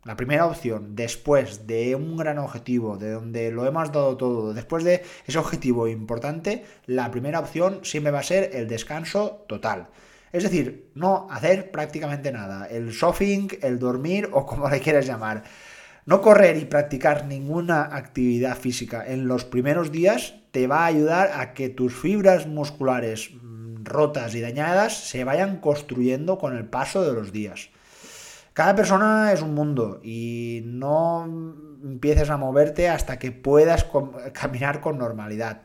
la 0.05 0.17
primera 0.17 0.45
opción, 0.45 0.95
después 0.95 1.65
de 1.65 1.95
un 1.95 2.17
gran 2.17 2.37
objetivo, 2.37 2.97
de 2.97 3.11
donde 3.11 3.51
lo 3.51 3.65
hemos 3.65 3.91
dado 3.91 4.17
todo, 4.17 4.53
después 4.53 4.83
de 4.83 5.03
ese 5.25 5.37
objetivo 5.39 5.87
importante, 5.87 6.65
la 6.85 7.09
primera 7.09 7.39
opción 7.39 7.79
siempre 7.83 8.11
va 8.11 8.19
a 8.19 8.23
ser 8.23 8.51
el 8.53 8.67
descanso 8.67 9.45
total. 9.47 9.87
Es 10.33 10.43
decir, 10.43 10.89
no 10.95 11.27
hacer 11.29 11.71
prácticamente 11.71 12.31
nada. 12.31 12.65
El 12.65 12.89
shopping, 12.89 13.47
el 13.61 13.79
dormir 13.79 14.29
o 14.31 14.45
como 14.45 14.69
le 14.69 14.81
quieras 14.81 15.05
llamar. 15.05 15.43
No 16.05 16.21
correr 16.21 16.57
y 16.57 16.65
practicar 16.65 17.25
ninguna 17.25 17.83
actividad 17.95 18.57
física 18.57 19.05
en 19.07 19.27
los 19.27 19.45
primeros 19.45 19.91
días 19.91 20.35
te 20.51 20.67
va 20.67 20.81
a 20.81 20.87
ayudar 20.87 21.31
a 21.39 21.53
que 21.53 21.69
tus 21.69 21.93
fibras 21.93 22.45
musculares 22.45 23.29
mm, 23.31 23.85
rotas 23.85 24.35
y 24.35 24.41
dañadas 24.41 24.97
se 24.97 25.23
vayan 25.23 25.61
construyendo 25.61 26.37
con 26.39 26.57
el 26.57 26.65
paso 26.65 27.05
de 27.05 27.13
los 27.13 27.31
días. 27.31 27.69
Cada 28.53 28.75
persona 28.75 29.33
es 29.33 29.41
un 29.41 29.55
mundo 29.55 29.99
y 30.03 30.61
no 30.63 31.25
empieces 31.83 32.29
a 32.29 32.37
moverte 32.37 32.87
hasta 32.87 33.17
que 33.17 33.31
puedas 33.31 33.87
caminar 34.31 34.79
con 34.79 34.99
normalidad. 34.99 35.61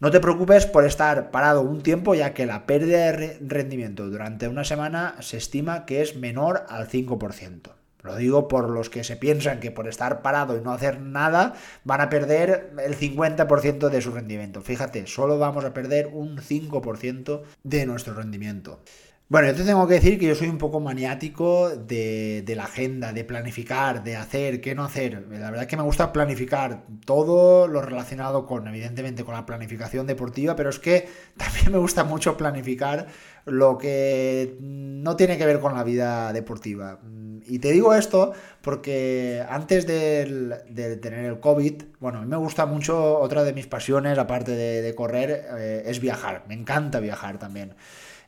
No 0.00 0.10
te 0.10 0.18
preocupes 0.18 0.66
por 0.66 0.84
estar 0.84 1.30
parado 1.30 1.62
un 1.62 1.82
tiempo 1.82 2.16
ya 2.16 2.34
que 2.34 2.44
la 2.44 2.66
pérdida 2.66 3.12
de 3.12 3.38
rendimiento 3.40 4.08
durante 4.08 4.48
una 4.48 4.64
semana 4.64 5.14
se 5.20 5.36
estima 5.36 5.86
que 5.86 6.02
es 6.02 6.16
menor 6.16 6.66
al 6.68 6.88
5%. 6.88 7.70
Lo 8.02 8.16
digo 8.16 8.48
por 8.48 8.70
los 8.70 8.90
que 8.90 9.04
se 9.04 9.16
piensan 9.16 9.60
que 9.60 9.70
por 9.70 9.88
estar 9.88 10.22
parado 10.22 10.56
y 10.56 10.60
no 10.60 10.72
hacer 10.72 11.00
nada 11.00 11.54
van 11.84 12.00
a 12.00 12.08
perder 12.08 12.72
el 12.84 12.96
50% 12.96 13.88
de 13.88 14.00
su 14.00 14.10
rendimiento. 14.10 14.62
Fíjate, 14.62 15.06
solo 15.06 15.38
vamos 15.38 15.64
a 15.64 15.72
perder 15.72 16.08
un 16.08 16.38
5% 16.38 17.42
de 17.62 17.86
nuestro 17.86 18.14
rendimiento. 18.14 18.80
Bueno, 19.28 19.48
yo 19.48 19.56
te 19.56 19.64
tengo 19.64 19.88
que 19.88 19.94
decir 19.94 20.20
que 20.20 20.26
yo 20.26 20.36
soy 20.36 20.46
un 20.48 20.56
poco 20.56 20.78
maniático 20.78 21.70
de, 21.70 22.44
la 22.54 22.62
agenda, 22.62 23.12
de 23.12 23.24
planificar, 23.24 24.04
de 24.04 24.14
hacer, 24.14 24.60
qué 24.60 24.76
no 24.76 24.84
hacer. 24.84 25.26
La 25.28 25.50
verdad 25.50 25.62
es 25.62 25.66
que 25.66 25.76
me 25.76 25.82
gusta 25.82 26.12
planificar 26.12 26.84
todo 27.04 27.66
lo 27.66 27.82
relacionado 27.82 28.46
con, 28.46 28.68
evidentemente, 28.68 29.24
con 29.24 29.34
la 29.34 29.44
planificación 29.44 30.06
deportiva, 30.06 30.54
pero 30.54 30.70
es 30.70 30.78
que 30.78 31.08
también 31.36 31.72
me 31.72 31.78
gusta 31.78 32.04
mucho 32.04 32.36
planificar 32.36 33.08
lo 33.46 33.78
que 33.78 34.58
no 34.60 35.16
tiene 35.16 35.36
que 35.36 35.46
ver 35.46 35.58
con 35.58 35.74
la 35.74 35.82
vida 35.82 36.32
deportiva. 36.32 37.00
Y 37.48 37.58
te 37.58 37.72
digo 37.72 37.94
esto 37.94 38.32
porque 38.62 39.44
antes 39.48 39.88
de, 39.88 40.98
tener 41.02 41.24
el 41.24 41.40
COVID, 41.40 41.82
bueno, 41.98 42.18
a 42.18 42.22
mí 42.22 42.28
me 42.28 42.36
gusta 42.36 42.64
mucho, 42.64 43.18
otra 43.18 43.42
de 43.42 43.52
mis 43.52 43.66
pasiones, 43.66 44.18
aparte 44.18 44.52
de, 44.52 44.94
correr, 44.94 45.46
eh, 45.58 45.82
es 45.86 45.98
viajar. 45.98 46.44
Me 46.46 46.54
encanta 46.54 47.00
viajar 47.00 47.40
también. 47.40 47.74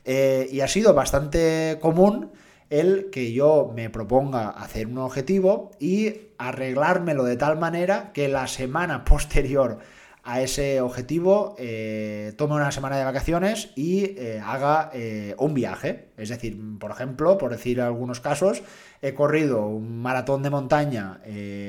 Eh, 0.04 0.48
y 0.50 0.60
ha 0.60 0.68
sido 0.68 0.94
bastante 0.94 1.78
común 1.80 2.30
el 2.70 3.10
que 3.10 3.32
yo 3.32 3.72
me 3.74 3.90
proponga 3.90 4.50
hacer 4.50 4.86
un 4.86 4.98
objetivo 4.98 5.70
y 5.78 6.28
arreglármelo 6.38 7.24
de 7.24 7.36
tal 7.36 7.58
manera 7.58 8.12
que 8.12 8.28
la 8.28 8.46
semana 8.46 9.04
posterior 9.06 9.78
a 10.24 10.42
ese 10.42 10.82
objetivo 10.82 11.56
eh, 11.58 12.34
tome 12.36 12.54
una 12.54 12.70
semana 12.70 12.98
de 12.98 13.04
vacaciones 13.04 13.70
y 13.76 14.04
eh, 14.18 14.42
haga 14.44 14.90
un 15.38 15.54
viaje. 15.54 16.10
Es 16.18 16.28
decir, 16.28 16.60
por 16.78 16.90
ejemplo, 16.90 17.38
por 17.38 17.50
decir 17.50 17.80
algunos 17.80 18.20
casos, 18.20 18.62
he 19.00 19.14
corrido 19.14 19.66
un 19.66 20.02
maratón 20.02 20.42
de 20.42 20.50
montaña 20.50 21.20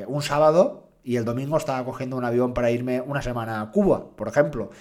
un 0.07 0.21
sábado 0.21 0.89
y 1.05 1.15
el 1.15 1.23
domingo 1.23 1.57
estaba 1.57 1.85
cogiendo 1.85 2.17
un 2.17 2.25
avión 2.25 2.53
para 2.53 2.69
irme 2.69 2.99
una 2.99 3.21
semana 3.21 3.61
a 3.61 3.71
Cuba, 3.71 4.09
por 4.17 4.27
ejemplo 4.27 4.71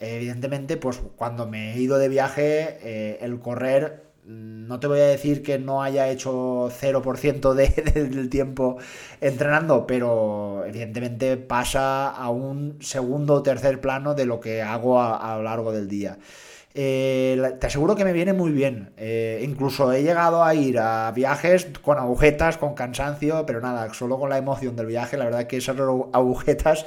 evidentemente, 0.00 0.76
pues 0.76 1.00
cuando 1.16 1.46
me 1.46 1.74
he 1.74 1.80
ido 1.80 1.98
de 1.98 2.08
viaje, 2.08 2.78
eh, 2.82 3.18
el 3.20 3.40
correr, 3.40 4.04
mm, 4.24 4.66
no 4.66 4.80
te 4.80 4.86
voy 4.86 5.00
a 5.00 5.06
decir 5.06 5.42
que 5.42 5.58
no 5.58 5.82
haya 5.82 6.08
hecho 6.08 6.70
0% 6.70 7.54
de, 7.54 7.68
del 7.94 8.28
tiempo 8.28 8.78
entrenando, 9.20 9.86
pero 9.86 10.64
evidentemente 10.66 11.36
pasa 11.36 12.10
a 12.10 12.30
un 12.30 12.78
segundo 12.80 13.34
o 13.34 13.42
tercer 13.42 13.80
plano 13.80 14.14
de 14.14 14.26
lo 14.26 14.40
que 14.40 14.62
hago 14.62 15.00
a, 15.00 15.36
lo 15.36 15.42
largo 15.42 15.72
del 15.72 15.88
día. 15.88 16.18
Eh, 16.74 17.56
te 17.58 17.66
aseguro 17.66 17.96
que 17.96 18.04
me 18.04 18.12
viene 18.12 18.32
muy 18.32 18.52
bien. 18.52 18.92
Eh, 18.96 19.40
incluso 19.42 19.90
he 19.92 20.02
llegado 20.02 20.44
a 20.44 20.54
ir 20.54 20.78
a 20.78 21.10
viajes 21.12 21.66
con 21.82 21.98
agujetas, 21.98 22.56
con 22.56 22.74
cansancio, 22.74 23.44
pero 23.46 23.60
nada, 23.60 23.92
solo 23.94 24.18
con 24.18 24.30
la 24.30 24.38
emoción 24.38 24.76
del 24.76 24.86
viaje. 24.86 25.16
La 25.16 25.24
verdad 25.24 25.46
que 25.48 25.56
esas 25.56 25.76
agujetas 26.12 26.86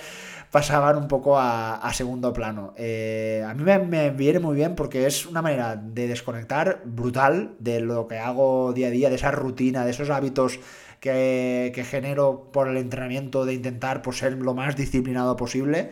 pasaban 0.52 0.98
un 0.98 1.08
poco 1.08 1.40
a, 1.40 1.90
segundo 1.94 2.34
plano. 2.34 2.74
Eh, 2.78 3.44
a 3.48 3.54
mí 3.54 3.64
me, 3.64 4.10
viene 4.12 4.40
muy 4.40 4.56
bien 4.56 4.76
porque 4.76 5.08
es 5.08 5.26
una 5.26 5.42
manera 5.42 5.78
de 5.78 6.08
desconectar 6.08 6.82
brutal 6.84 7.56
de 7.60 7.80
lo 7.80 8.08
que 8.08 8.20
hago 8.20 8.74
día 8.74 8.88
a 8.88 8.92
día, 8.92 9.10
de 9.10 9.16
esa 9.16 9.32
rutina, 9.32 9.86
de 9.86 9.92
esos 9.92 10.10
hábitos 10.10 10.60
que, 11.00 11.86
genero 11.90 12.50
por 12.52 12.68
el 12.68 12.78
entrenamiento, 12.78 13.46
de 13.46 13.54
intentar 13.54 14.02
ser 14.14 14.34
lo 14.34 14.54
más 14.54 14.76
disciplinado 14.76 15.38
posible. 15.38 15.92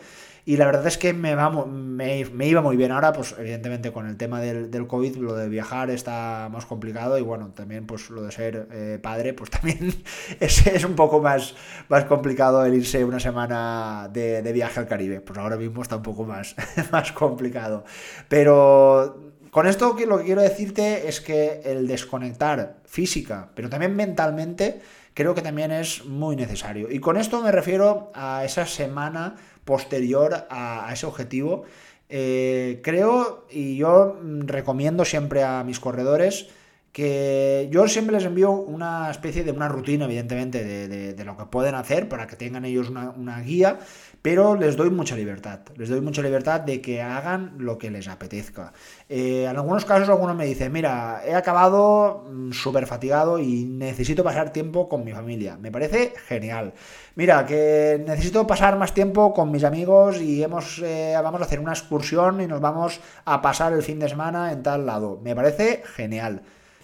Y 0.50 0.56
la 0.56 0.66
verdad 0.66 0.84
es 0.88 0.98
que 0.98 1.12
me, 1.12 1.30
iba 1.30 2.60
muy 2.60 2.76
bien. 2.76 2.90
Ahora, 2.90 3.12
pues 3.12 3.36
evidentemente 3.38 3.92
con 3.92 4.08
el 4.08 4.16
tema 4.16 4.40
del, 4.40 4.86
COVID, 4.88 5.14
lo 5.18 5.36
de 5.36 5.48
viajar 5.48 5.90
está 5.90 6.48
más 6.50 6.66
complicado 6.66 7.16
y 7.18 7.22
bueno, 7.22 7.52
también 7.54 7.86
pues 7.86 8.10
lo 8.10 8.24
de 8.24 8.32
ser 8.32 8.66
eh, 8.72 8.98
padre, 9.00 9.32
pues 9.32 9.48
también 9.50 9.94
es, 10.40 10.84
un 10.84 10.96
poco 10.96 11.20
más, 11.20 11.54
más 11.88 12.04
complicado 12.06 12.66
el 12.66 12.74
irse 12.74 13.04
una 13.04 13.20
semana 13.20 14.10
de, 14.12 14.42
de, 14.42 14.52
viaje 14.52 14.80
al 14.80 14.88
Caribe. 14.88 15.20
Pues 15.20 15.38
ahora 15.38 15.56
mismo 15.56 15.82
está 15.82 15.94
un 15.94 16.02
poco 16.02 16.24
más, 16.24 16.56
más 16.90 17.12
complicado. 17.12 17.84
Pero 18.28 19.30
con 19.52 19.68
esto 19.68 19.96
lo 20.04 20.18
que 20.18 20.24
quiero 20.24 20.42
decirte 20.42 21.08
es 21.08 21.20
que 21.20 21.60
el 21.64 21.86
desconectar 21.86 22.80
física, 22.86 23.50
pero 23.54 23.70
también 23.70 23.94
mentalmente, 23.94 24.80
creo 25.14 25.32
que 25.32 25.42
también 25.42 25.70
es 25.70 26.04
muy 26.06 26.34
necesario. 26.34 26.90
Y 26.90 26.98
con 26.98 27.16
esto 27.16 27.40
me 27.40 27.52
refiero 27.52 28.10
a 28.14 28.44
esa 28.44 28.66
semana 28.66 29.36
posterior 29.64 30.46
a, 30.50 30.90
ese 30.92 31.06
objetivo. 31.06 31.64
Eh, 32.08 32.80
creo 32.82 33.46
y 33.50 33.76
yo 33.76 34.18
recomiendo 34.22 35.04
siempre 35.04 35.44
a 35.44 35.62
mis 35.64 35.78
corredores 35.78 36.48
que 36.92 37.68
yo 37.70 37.86
siempre 37.86 38.16
les 38.16 38.24
envío 38.24 38.50
una 38.50 39.10
especie 39.10 39.44
de 39.44 39.52
una 39.52 39.68
rutina, 39.68 40.06
evidentemente, 40.06 40.64
de, 40.64 41.24
lo 41.24 41.36
que 41.36 41.44
pueden 41.44 41.74
hacer 41.74 42.08
para 42.08 42.26
que 42.26 42.34
tengan 42.34 42.64
ellos 42.64 42.90
una, 42.90 43.40
guía, 43.40 43.78
pero 44.22 44.56
les 44.56 44.76
doy 44.76 44.90
mucha 44.90 45.14
libertad. 45.14 45.60
Les 45.76 45.88
doy 45.88 46.00
mucha 46.00 46.20
libertad 46.20 46.60
de 46.60 46.80
que 46.80 47.00
hagan 47.00 47.54
lo 47.58 47.78
que 47.78 47.90
les 47.90 48.08
apetezca. 48.08 48.72
Eh, 49.08 49.46
en 49.48 49.56
algunos 49.56 49.84
casos, 49.84 50.08
algunos 50.08 50.34
me 50.34 50.46
dicen, 50.46 50.72
mira, 50.72 51.22
he 51.24 51.34
acabado 51.34 52.24
mm, 52.28 52.52
súper 52.52 52.86
fatigado 52.86 53.38
y 53.38 53.64
necesito 53.64 54.24
pasar 54.24 54.52
tiempo 54.52 54.88
con 54.88 55.04
mi 55.04 55.12
familia. 55.12 55.56
Me 55.56 55.70
parece 55.70 56.12
genial. 56.26 56.72
Mira, 57.14 57.46
que 57.46 58.02
necesito 58.04 58.46
pasar 58.46 58.76
más 58.78 58.94
tiempo 58.94 59.32
con 59.32 59.52
mis 59.52 59.62
amigos 59.62 60.20
y 60.20 60.42
hemos, 60.42 60.80
eh, 60.84 61.14
vamos 61.22 61.40
a 61.40 61.44
hacer 61.44 61.60
una 61.60 61.72
excursión 61.72 62.40
y 62.40 62.48
nos 62.48 62.60
vamos 62.60 63.00
a 63.24 63.40
pasar 63.40 63.72
el 63.72 63.82
fin 63.82 64.00
de 64.00 64.08
semana 64.08 64.50
en 64.50 64.62
tal 64.64 64.86
lado. 64.86 65.20
Me 65.22 65.36
parece 65.36 65.84
genial. 65.94 66.42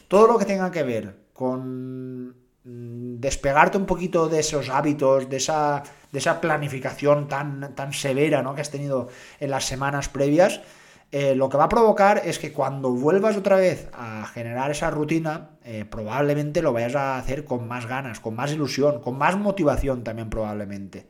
Todo 0.08 0.26
lo 0.26 0.38
que 0.38 0.44
tenga 0.44 0.70
que 0.70 0.82
ver 0.82 1.16
con 1.32 2.28
mm, 2.64 3.20
despegarte 3.20 3.78
un 3.78 3.86
poquito 3.86 4.28
de 4.28 4.40
esos 4.40 4.68
hábitos, 4.68 5.28
de 5.28 5.36
esa, 5.36 5.82
de 6.12 6.18
esa 6.18 6.40
planificación 6.40 7.28
tan, 7.28 7.74
tan 7.74 7.92
severa 7.92 8.42
¿no? 8.42 8.54
que 8.54 8.60
has 8.60 8.70
tenido 8.70 9.08
en 9.40 9.50
las 9.50 9.64
semanas 9.64 10.08
previas, 10.08 10.60
eh, 11.12 11.36
lo 11.36 11.48
que 11.48 11.56
va 11.56 11.64
a 11.64 11.68
provocar 11.68 12.22
es 12.24 12.38
que 12.38 12.52
cuando 12.52 12.90
vuelvas 12.90 13.36
otra 13.36 13.56
vez 13.56 13.88
a 13.92 14.26
generar 14.26 14.70
esa 14.70 14.90
rutina, 14.90 15.50
eh, 15.64 15.84
probablemente 15.84 16.62
lo 16.62 16.72
vayas 16.72 16.96
a 16.96 17.16
hacer 17.16 17.44
con 17.44 17.68
más 17.68 17.86
ganas, 17.86 18.18
con 18.18 18.34
más 18.34 18.52
ilusión, 18.52 19.00
con 19.00 19.16
más 19.16 19.36
motivación 19.38 20.02
también 20.02 20.28
probablemente. 20.28 21.06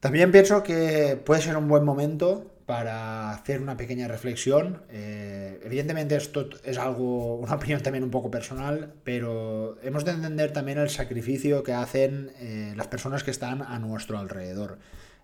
También 0.00 0.32
pienso 0.32 0.62
que 0.62 1.20
puede 1.24 1.40
ser 1.40 1.56
un 1.56 1.68
buen 1.68 1.84
momento 1.84 2.53
para 2.66 3.30
hacer 3.30 3.60
una 3.60 3.76
pequeña 3.76 4.08
reflexión. 4.08 4.82
Eh, 4.90 5.60
evidentemente 5.64 6.16
esto 6.16 6.48
es 6.64 6.78
algo, 6.78 7.36
una 7.36 7.54
opinión 7.54 7.82
también 7.82 8.04
un 8.04 8.10
poco 8.10 8.30
personal, 8.30 8.94
pero 9.04 9.78
hemos 9.82 10.04
de 10.04 10.12
entender 10.12 10.52
también 10.52 10.78
el 10.78 10.90
sacrificio 10.90 11.62
que 11.62 11.72
hacen 11.72 12.32
eh, 12.38 12.72
las 12.76 12.88
personas 12.88 13.22
que 13.22 13.30
están 13.30 13.62
a 13.62 13.78
nuestro 13.78 14.18
alrededor. 14.18 14.78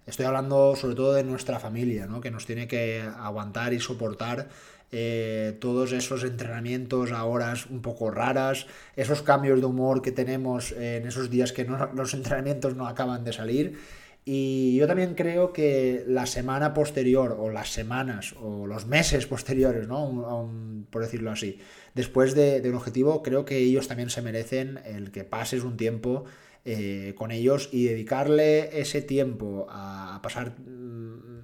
Estoy 0.06 0.26
hablando 0.26 0.76
sobre 0.76 0.94
todo 0.94 1.14
de 1.14 1.24
nuestra 1.24 1.60
familia, 1.60 2.06
¿no? 2.06 2.20
que 2.20 2.30
nos 2.30 2.46
tiene 2.46 2.66
que 2.66 3.02
aguantar 3.18 3.72
y 3.72 3.80
soportar 3.80 4.48
eh, 4.92 5.56
todos 5.60 5.92
esos 5.92 6.24
entrenamientos 6.24 7.12
a 7.12 7.24
horas 7.24 7.66
un 7.66 7.80
poco 7.80 8.10
raras, 8.10 8.66
esos 8.96 9.22
cambios 9.22 9.60
de 9.60 9.66
humor 9.66 10.02
que 10.02 10.10
tenemos 10.10 10.72
en 10.72 11.06
esos 11.06 11.30
días 11.30 11.52
que 11.52 11.64
los 11.94 12.12
entrenamientos 12.12 12.74
no 12.74 12.88
acaban 12.88 13.24
de 13.24 13.32
salir 13.32 13.78
y 14.24 14.76
yo 14.76 14.86
también 14.86 15.14
creo 15.14 15.52
que 15.52 16.04
la 16.06 16.26
semana 16.26 16.74
posterior, 16.74 17.36
o 17.38 17.50
las 17.50 17.72
semanas, 17.72 18.34
o 18.40 18.66
los 18.66 18.86
meses 18.86 19.26
posteriores, 19.26 19.88
¿no? 19.88 20.50
por 20.90 21.02
decirlo 21.02 21.30
así, 21.30 21.58
después 21.94 22.34
de, 22.34 22.62
un 22.68 22.74
objetivo, 22.74 23.22
creo 23.22 23.44
que 23.44 23.56
ellos 23.56 23.88
también 23.88 24.10
se 24.10 24.20
merecen 24.20 24.78
el 24.84 25.10
que 25.10 25.24
pases 25.24 25.64
un 25.64 25.76
tiempo 25.76 26.24
eh, 26.66 27.14
con 27.16 27.30
ellos 27.30 27.70
y 27.72 27.86
dedicarle 27.86 28.78
ese 28.78 29.00
tiempo 29.00 29.66
a, 29.70 30.20
pasar 30.22 30.50
mm, 30.60 31.40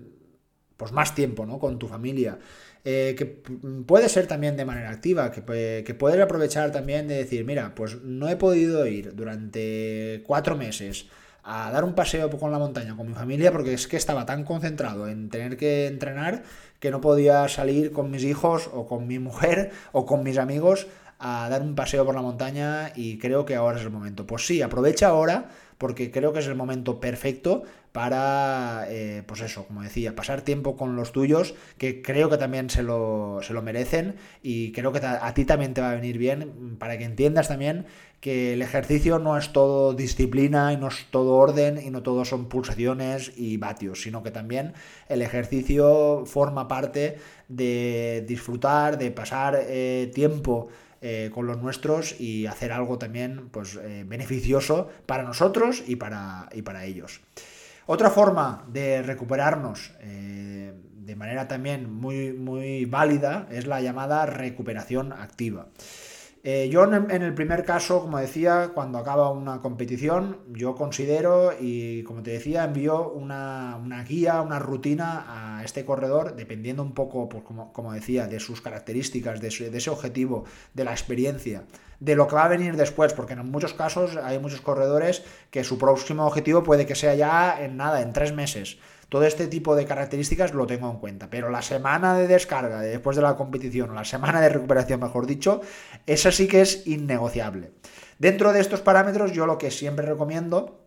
pues 0.76 0.92
más 0.92 1.14
tiempo 1.14 1.46
¿no? 1.46 1.58
con 1.58 1.78
tu 1.78 1.88
familia. 1.88 2.38
Eh, 2.84 3.16
que 3.18 3.26
puede 3.26 4.08
ser 4.08 4.28
también 4.28 4.56
de 4.56 4.64
manera 4.64 4.90
activa, 4.90 5.32
que, 5.32 5.82
que 5.84 5.94
puedes 5.94 6.20
aprovechar 6.20 6.70
también 6.70 7.08
de 7.08 7.16
decir, 7.16 7.44
mira, 7.44 7.74
pues 7.74 8.00
no 8.02 8.28
he 8.28 8.36
podido 8.36 8.86
ir 8.86 9.16
durante 9.16 10.22
cuatro 10.24 10.56
meses 10.56 11.06
a 11.48 11.70
dar 11.70 11.84
un 11.84 11.94
paseo 11.94 12.28
por 12.28 12.50
la 12.50 12.58
montaña 12.58 12.96
con 12.96 13.06
mi 13.06 13.14
familia 13.14 13.52
porque 13.52 13.72
es 13.72 13.86
que 13.86 13.96
estaba 13.96 14.26
tan 14.26 14.42
concentrado 14.42 15.06
en 15.08 15.30
tener 15.30 15.56
que 15.56 15.86
entrenar 15.86 16.42
que 16.80 16.90
no 16.90 17.00
podía 17.00 17.46
salir 17.48 17.92
con 17.92 18.10
mis 18.10 18.24
hijos 18.24 18.68
o 18.74 18.88
con 18.88 19.06
mi 19.06 19.20
mujer 19.20 19.70
o 19.92 20.06
con 20.06 20.24
mis 20.24 20.38
amigos 20.38 20.88
a 21.20 21.48
dar 21.48 21.62
un 21.62 21.76
paseo 21.76 22.04
por 22.04 22.16
la 22.16 22.20
montaña 22.20 22.90
y 22.96 23.18
creo 23.18 23.46
que 23.46 23.54
ahora 23.54 23.78
es 23.78 23.84
el 23.84 23.90
momento. 23.90 24.26
Pues 24.26 24.44
sí, 24.44 24.60
aprovecha 24.60 25.06
ahora 25.06 25.48
porque 25.78 26.10
creo 26.10 26.32
que 26.32 26.40
es 26.40 26.46
el 26.46 26.54
momento 26.54 27.00
perfecto 27.00 27.64
para, 27.92 28.86
eh, 28.88 29.22
pues 29.26 29.40
eso, 29.40 29.66
como 29.66 29.82
decía, 29.82 30.14
pasar 30.14 30.42
tiempo 30.42 30.76
con 30.76 30.96
los 30.96 31.12
tuyos, 31.12 31.54
que 31.78 32.02
creo 32.02 32.28
que 32.28 32.36
también 32.36 32.68
se 32.68 32.82
lo, 32.82 33.40
se 33.42 33.54
lo 33.54 33.62
merecen 33.62 34.16
y 34.42 34.72
creo 34.72 34.92
que 34.92 35.00
a 35.04 35.32
ti 35.34 35.44
también 35.44 35.72
te 35.72 35.80
va 35.80 35.92
a 35.92 35.94
venir 35.94 36.18
bien 36.18 36.76
para 36.78 36.98
que 36.98 37.04
entiendas 37.04 37.48
también 37.48 37.86
que 38.20 38.54
el 38.54 38.62
ejercicio 38.62 39.18
no 39.18 39.36
es 39.36 39.52
todo 39.52 39.94
disciplina 39.94 40.72
y 40.72 40.76
no 40.76 40.88
es 40.88 41.06
todo 41.10 41.34
orden 41.34 41.80
y 41.82 41.90
no 41.90 42.02
todo 42.02 42.24
son 42.24 42.48
pulsaciones 42.48 43.32
y 43.36 43.56
vatios, 43.56 44.02
sino 44.02 44.22
que 44.22 44.30
también 44.30 44.72
el 45.08 45.22
ejercicio 45.22 46.24
forma 46.26 46.66
parte 46.66 47.18
de 47.48 48.24
disfrutar, 48.26 48.98
de 48.98 49.10
pasar 49.10 49.58
eh, 49.68 50.10
tiempo 50.14 50.68
eh, 51.00 51.30
con 51.32 51.46
los 51.46 51.62
nuestros 51.62 52.20
y 52.20 52.46
hacer 52.46 52.72
algo 52.72 52.98
también 52.98 53.48
pues, 53.50 53.76
eh, 53.76 54.04
beneficioso 54.06 54.90
para 55.06 55.22
nosotros 55.22 55.82
y 55.86 55.96
para, 55.96 56.48
y 56.52 56.62
para 56.62 56.84
ellos. 56.84 57.20
Otra 57.86 58.10
forma 58.10 58.64
de 58.68 59.02
recuperarnos 59.02 59.92
de 61.06 61.14
manera 61.14 61.46
también 61.46 61.88
muy, 61.92 62.32
muy 62.32 62.84
válida 62.84 63.46
es 63.50 63.66
la 63.66 63.80
llamada 63.80 64.26
recuperación 64.26 65.12
activa. 65.12 65.68
Eh, 66.48 66.68
yo 66.68 66.84
en, 66.84 67.10
el 67.10 67.34
primer 67.34 67.64
caso, 67.64 68.02
como 68.02 68.18
decía, 68.18 68.70
cuando 68.72 68.98
acaba 68.98 69.32
una 69.32 69.58
competición, 69.58 70.38
yo 70.52 70.76
considero 70.76 71.52
y 71.58 72.04
como 72.04 72.22
te 72.22 72.30
decía, 72.30 72.62
envío 72.62 73.10
una, 73.10 74.04
guía, 74.06 74.40
una 74.42 74.60
rutina 74.60 75.24
a 75.58 75.64
este 75.64 75.84
corredor, 75.84 76.36
dependiendo 76.36 76.84
un 76.84 76.94
poco, 76.94 77.28
pues, 77.28 77.42
como, 77.42 77.92
decía, 77.92 78.28
de 78.28 78.38
sus 78.38 78.60
características, 78.60 79.40
de, 79.40 79.70
de 79.70 79.76
ese 79.76 79.90
objetivo, 79.90 80.44
de 80.72 80.84
la 80.84 80.92
experiencia, 80.92 81.64
de 81.98 82.14
lo 82.14 82.28
que 82.28 82.36
va 82.36 82.44
a 82.44 82.48
venir 82.48 82.76
después, 82.76 83.12
porque 83.12 83.32
en 83.32 83.50
muchos 83.50 83.74
casos 83.74 84.16
hay 84.16 84.38
muchos 84.38 84.60
corredores 84.60 85.24
que 85.50 85.64
su 85.64 85.78
próximo 85.78 86.28
objetivo 86.28 86.62
puede 86.62 86.86
que 86.86 86.94
sea 86.94 87.16
ya 87.16 87.60
en 87.60 87.76
nada, 87.76 88.02
en 88.02 88.12
tres 88.12 88.32
meses. 88.32 88.78
Todo 89.08 89.24
este 89.24 89.46
tipo 89.46 89.76
de 89.76 89.86
características 89.86 90.52
lo 90.52 90.66
tengo 90.66 90.90
en 90.90 90.98
cuenta, 90.98 91.30
pero 91.30 91.48
la 91.48 91.62
semana 91.62 92.16
de 92.18 92.26
descarga 92.26 92.80
después 92.80 93.16
de 93.16 93.22
la 93.22 93.36
competición, 93.36 93.90
o 93.90 93.94
la 93.94 94.04
semana 94.04 94.40
de 94.40 94.48
recuperación, 94.48 95.00
mejor 95.00 95.26
dicho, 95.26 95.60
esa 96.06 96.32
sí 96.32 96.48
que 96.48 96.60
es 96.60 96.86
innegociable. 96.86 97.70
Dentro 98.18 98.52
de 98.52 98.60
estos 98.60 98.80
parámetros, 98.80 99.32
yo 99.32 99.46
lo 99.46 99.58
que 99.58 99.70
siempre 99.70 100.06
recomiendo 100.06 100.86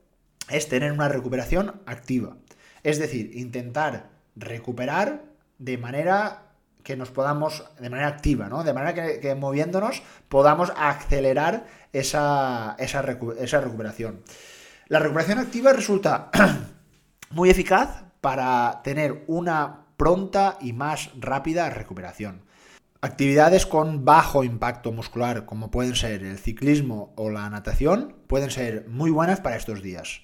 es 0.50 0.68
tener 0.68 0.92
una 0.92 1.08
recuperación 1.08 1.82
activa. 1.86 2.36
Es 2.84 3.00
decir, 3.00 3.32
intentar 3.36 4.10
recuperar 4.36 5.24
de 5.58 5.78
manera 5.78 6.44
que 6.84 6.98
nos 6.98 7.12
podamos, 7.12 7.64
de 7.80 7.90
manera 7.90 8.08
activa, 8.08 8.50
¿no? 8.50 8.64
De 8.64 8.74
manera 8.74 9.20
que, 9.20 9.36
moviéndonos 9.36 10.02
podamos 10.28 10.74
acelerar 10.76 11.68
esa, 11.94 12.76
esa 12.80 13.02
recuperación. 13.02 14.24
La 14.88 15.00
recuperación 15.00 15.40
activa 15.40 15.72
resulta 15.72 16.32
muy 17.30 17.50
eficaz 17.50 18.09
para 18.22 18.82
tener 18.84 19.24
una 19.28 19.86
pronta 19.98 20.58
y 20.62 20.74
más 20.74 21.12
rápida 21.20 21.70
recuperación. 21.70 22.42
Actividades 23.02 23.66
con 23.66 24.04
bajo 24.04 24.44
impacto 24.44 24.92
muscular, 24.92 25.46
como 25.46 25.72
pueden 25.72 25.96
ser 25.96 26.24
el 26.24 26.38
ciclismo 26.38 27.14
o 27.16 27.30
la 27.30 27.50
natación, 27.50 28.16
pueden 28.28 28.52
ser 28.52 28.88
muy 28.90 29.10
buenas 29.10 29.40
para 29.40 29.56
estos 29.56 29.82
días. 29.82 30.22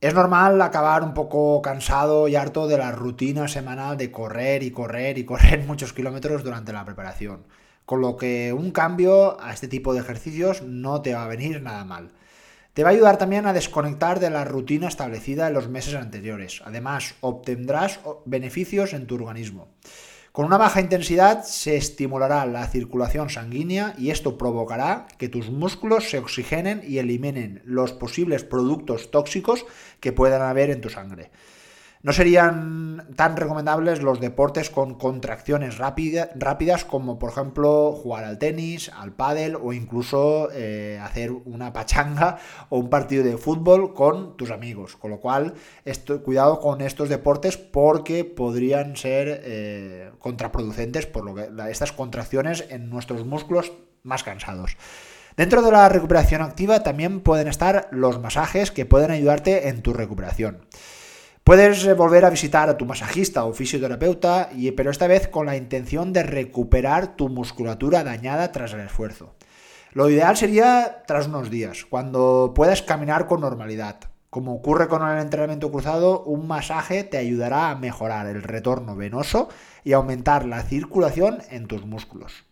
Es 0.00 0.12
normal 0.12 0.60
acabar 0.60 1.02
un 1.02 1.14
poco 1.14 1.62
cansado 1.62 2.28
y 2.28 2.36
harto 2.36 2.66
de 2.66 2.78
la 2.78 2.92
rutina 2.92 3.48
semanal 3.48 3.96
de 3.96 4.10
correr 4.10 4.62
y 4.62 4.70
correr 4.70 5.18
y 5.18 5.24
correr 5.24 5.64
muchos 5.66 5.92
kilómetros 5.92 6.42
durante 6.42 6.72
la 6.72 6.84
preparación, 6.84 7.46
con 7.86 8.00
lo 8.00 8.16
que 8.16 8.52
un 8.52 8.70
cambio 8.70 9.40
a 9.40 9.52
este 9.52 9.68
tipo 9.68 9.94
de 9.94 10.00
ejercicios 10.00 10.62
no 10.62 11.00
te 11.00 11.14
va 11.14 11.24
a 11.24 11.28
venir 11.28 11.62
nada 11.62 11.84
mal. 11.84 12.10
Te 12.74 12.82
va 12.82 12.90
a 12.90 12.92
ayudar 12.92 13.18
también 13.18 13.46
a 13.46 13.52
desconectar 13.52 14.18
de 14.18 14.30
la 14.30 14.44
rutina 14.44 14.88
establecida 14.88 15.46
en 15.46 15.54
los 15.54 15.68
meses 15.68 15.94
anteriores. 15.94 16.60
Además, 16.64 17.14
obtendrás 17.20 18.00
beneficios 18.24 18.94
en 18.94 19.06
tu 19.06 19.14
organismo. 19.14 19.68
Con 20.32 20.44
una 20.44 20.56
baja 20.56 20.80
intensidad 20.80 21.44
se 21.44 21.76
estimulará 21.76 22.44
la 22.46 22.66
circulación 22.66 23.30
sanguínea 23.30 23.94
y 23.96 24.10
esto 24.10 24.36
provocará 24.36 25.06
que 25.18 25.28
tus 25.28 25.50
músculos 25.50 26.10
se 26.10 26.18
oxigenen 26.18 26.82
y 26.84 26.98
eliminen 26.98 27.62
los 27.64 27.92
posibles 27.92 28.42
productos 28.42 29.12
tóxicos 29.12 29.64
que 30.00 30.10
puedan 30.10 30.42
haber 30.42 30.70
en 30.70 30.80
tu 30.80 30.90
sangre. 30.90 31.30
No 32.04 32.12
serían 32.12 33.06
tan 33.16 33.34
recomendables 33.34 34.02
los 34.02 34.20
deportes 34.20 34.68
con 34.68 34.96
contracciones 34.96 35.78
rápidas 35.78 36.84
como 36.84 37.18
por 37.18 37.30
ejemplo 37.30 37.92
jugar 37.92 38.24
al 38.24 38.38
tenis, 38.38 38.90
al 38.94 39.14
pádel 39.14 39.56
o 39.56 39.72
incluso 39.72 40.50
eh, 40.52 41.00
hacer 41.02 41.32
una 41.32 41.72
pachanga 41.72 42.36
o 42.68 42.78
un 42.78 42.90
partido 42.90 43.24
de 43.24 43.38
fútbol 43.38 43.94
con 43.94 44.36
tus 44.36 44.50
amigos. 44.50 44.96
Con 44.96 45.12
lo 45.12 45.18
cual, 45.18 45.54
cuidado 46.24 46.60
con 46.60 46.82
estos 46.82 47.08
deportes 47.08 47.56
porque 47.56 48.26
podrían 48.26 48.96
ser 48.96 49.40
eh, 49.42 50.10
contraproducentes 50.18 51.06
por 51.06 51.24
lo 51.24 51.34
que 51.34 51.48
estas 51.70 51.92
contracciones 51.92 52.66
en 52.68 52.90
nuestros 52.90 53.24
músculos 53.24 53.72
más 54.02 54.22
cansados. 54.22 54.76
Dentro 55.38 55.62
de 55.62 55.72
la 55.72 55.88
recuperación 55.88 56.42
activa 56.42 56.82
también 56.82 57.20
pueden 57.20 57.48
estar 57.48 57.88
los 57.92 58.20
masajes 58.20 58.70
que 58.70 58.84
pueden 58.84 59.10
ayudarte 59.10 59.68
en 59.68 59.80
tu 59.80 59.94
recuperación. 59.94 60.66
Puedes 61.44 61.94
volver 61.94 62.24
a 62.24 62.30
visitar 62.30 62.70
a 62.70 62.78
tu 62.78 62.86
masajista 62.86 63.44
o 63.44 63.52
fisioterapeuta, 63.52 64.48
pero 64.74 64.90
esta 64.90 65.06
vez 65.06 65.28
con 65.28 65.44
la 65.44 65.58
intención 65.58 66.10
de 66.14 66.22
recuperar 66.22 67.16
tu 67.16 67.28
musculatura 67.28 68.02
dañada 68.02 68.50
tras 68.50 68.72
el 68.72 68.80
esfuerzo. 68.80 69.34
Lo 69.92 70.08
ideal 70.08 70.38
sería 70.38 71.02
tras 71.06 71.26
unos 71.26 71.50
días, 71.50 71.84
cuando 71.84 72.52
puedas 72.54 72.80
caminar 72.80 73.26
con 73.26 73.42
normalidad. 73.42 74.00
Como 74.30 74.54
ocurre 74.54 74.88
con 74.88 75.06
el 75.06 75.18
entrenamiento 75.18 75.70
cruzado, 75.70 76.22
un 76.22 76.48
masaje 76.48 77.04
te 77.04 77.18
ayudará 77.18 77.68
a 77.68 77.76
mejorar 77.76 78.26
el 78.26 78.42
retorno 78.42 78.96
venoso 78.96 79.50
y 79.84 79.92
aumentar 79.92 80.46
la 80.46 80.62
circulación 80.62 81.42
en 81.50 81.66
tus 81.66 81.84
músculos. 81.84 82.44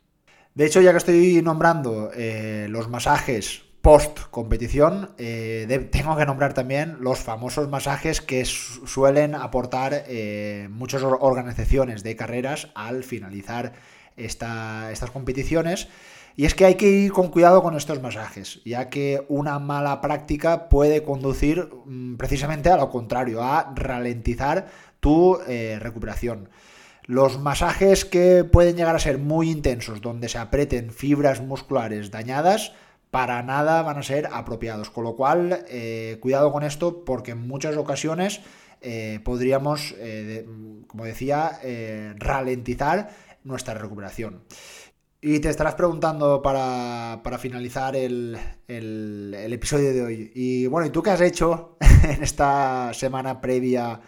De 0.54 0.66
hecho, 0.66 0.82
ya 0.82 0.90
que 0.90 0.98
estoy 0.98 1.40
nombrando 1.40 2.10
eh, 2.14 2.66
los 2.68 2.90
masajes 2.90 3.71
post 3.82 4.20
competición, 4.30 5.10
eh, 5.18 5.88
tengo 5.90 6.16
que 6.16 6.24
nombrar 6.24 6.54
también 6.54 6.98
los 7.00 7.18
famosos 7.18 7.68
masajes 7.68 8.20
que 8.20 8.44
suelen 8.44 9.34
aportar 9.34 10.04
eh, 10.06 10.68
muchas 10.70 11.02
organizaciones 11.02 12.04
de 12.04 12.14
carreras 12.14 12.68
al 12.74 13.02
finalizar 13.02 13.72
estas 14.16 15.10
competiciones. 15.12 15.88
Y 16.36 16.46
es 16.46 16.54
que 16.54 16.64
hay 16.64 16.76
que 16.76 16.88
ir 16.88 17.12
con 17.12 17.28
cuidado 17.28 17.62
con 17.62 17.76
estos 17.76 18.00
masajes, 18.00 18.62
ya 18.64 18.88
que 18.88 19.26
una 19.28 19.58
mala 19.58 20.00
práctica 20.00 20.68
puede 20.68 21.02
conducir 21.02 21.68
mm, 21.84 22.16
precisamente 22.16 22.70
a 22.70 22.76
lo 22.76 22.88
contrario, 22.88 23.42
a 23.42 23.72
ralentizar 23.74 24.68
tu 25.00 25.40
eh, 25.46 25.78
recuperación. 25.80 26.48
Los 27.04 27.40
masajes 27.40 28.04
que 28.04 28.44
pueden 28.44 28.76
llegar 28.76 28.94
a 28.94 29.00
ser 29.00 29.18
muy 29.18 29.50
intensos, 29.50 30.00
donde 30.00 30.28
se 30.28 30.38
aprieten 30.38 30.92
fibras 30.92 31.42
musculares 31.42 32.12
dañadas, 32.12 32.72
para 33.12 33.42
nada 33.42 33.82
van 33.82 33.98
a 33.98 34.02
ser 34.02 34.26
apropiados. 34.32 34.88
Con 34.88 35.04
lo 35.04 35.14
cual, 35.14 35.66
eh, 35.68 36.16
cuidado 36.20 36.50
con 36.50 36.62
esto 36.64 37.04
porque 37.04 37.32
en 37.32 37.46
muchas 37.46 37.76
ocasiones 37.76 38.40
eh, 38.80 39.20
podríamos, 39.22 39.94
eh, 39.98 40.46
como 40.86 41.04
decía, 41.04 41.60
ralentizar 42.16 43.10
nuestra 43.44 43.74
recuperación. 43.74 44.40
Y 45.20 45.40
te 45.40 45.50
estarás 45.50 45.74
preguntando 45.74 46.40
para, 46.40 47.20
finalizar 47.38 47.94
el, 47.96 48.38
episodio 48.66 49.92
de 49.92 50.02
hoy. 50.02 50.32
Y 50.34 50.66
bueno, 50.68 50.86
¿y 50.86 50.90
tú 50.90 51.02
qué 51.02 51.10
has 51.10 51.20
hecho 51.20 51.76
en 52.02 52.22
esta 52.22 52.94
semana 52.94 53.42
previa 53.42 54.00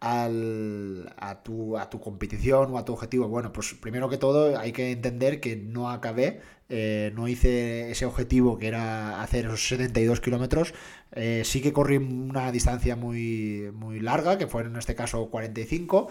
a, 0.00 1.40
tu, 1.44 1.76
a 1.76 1.90
tu 1.90 2.00
competición 2.00 2.72
o 2.72 2.78
a 2.78 2.86
tu 2.86 2.94
objetivo? 2.94 3.28
Bueno, 3.28 3.52
pues 3.52 3.74
primero 3.74 4.08
que 4.08 4.16
todo 4.16 4.58
hay 4.58 4.72
que 4.72 4.92
entender 4.92 5.40
que 5.40 5.56
no 5.56 5.90
acabé 5.90 6.40
eh, 6.68 7.12
no 7.14 7.28
hice 7.28 7.92
ese 7.92 8.06
objetivo 8.06 8.58
que 8.58 8.66
era 8.66 9.22
hacer 9.22 9.46
esos 9.46 9.68
72 9.68 10.20
kilómetros. 10.20 10.74
Eh, 11.12 11.42
sí 11.44 11.60
que 11.60 11.72
corrí 11.72 11.96
una 11.96 12.50
distancia 12.50 12.96
muy, 12.96 13.70
muy 13.74 14.00
larga, 14.00 14.36
que 14.36 14.46
fue 14.46 14.62
en 14.62 14.76
este 14.76 14.94
caso 14.94 15.26
45. 15.30 16.08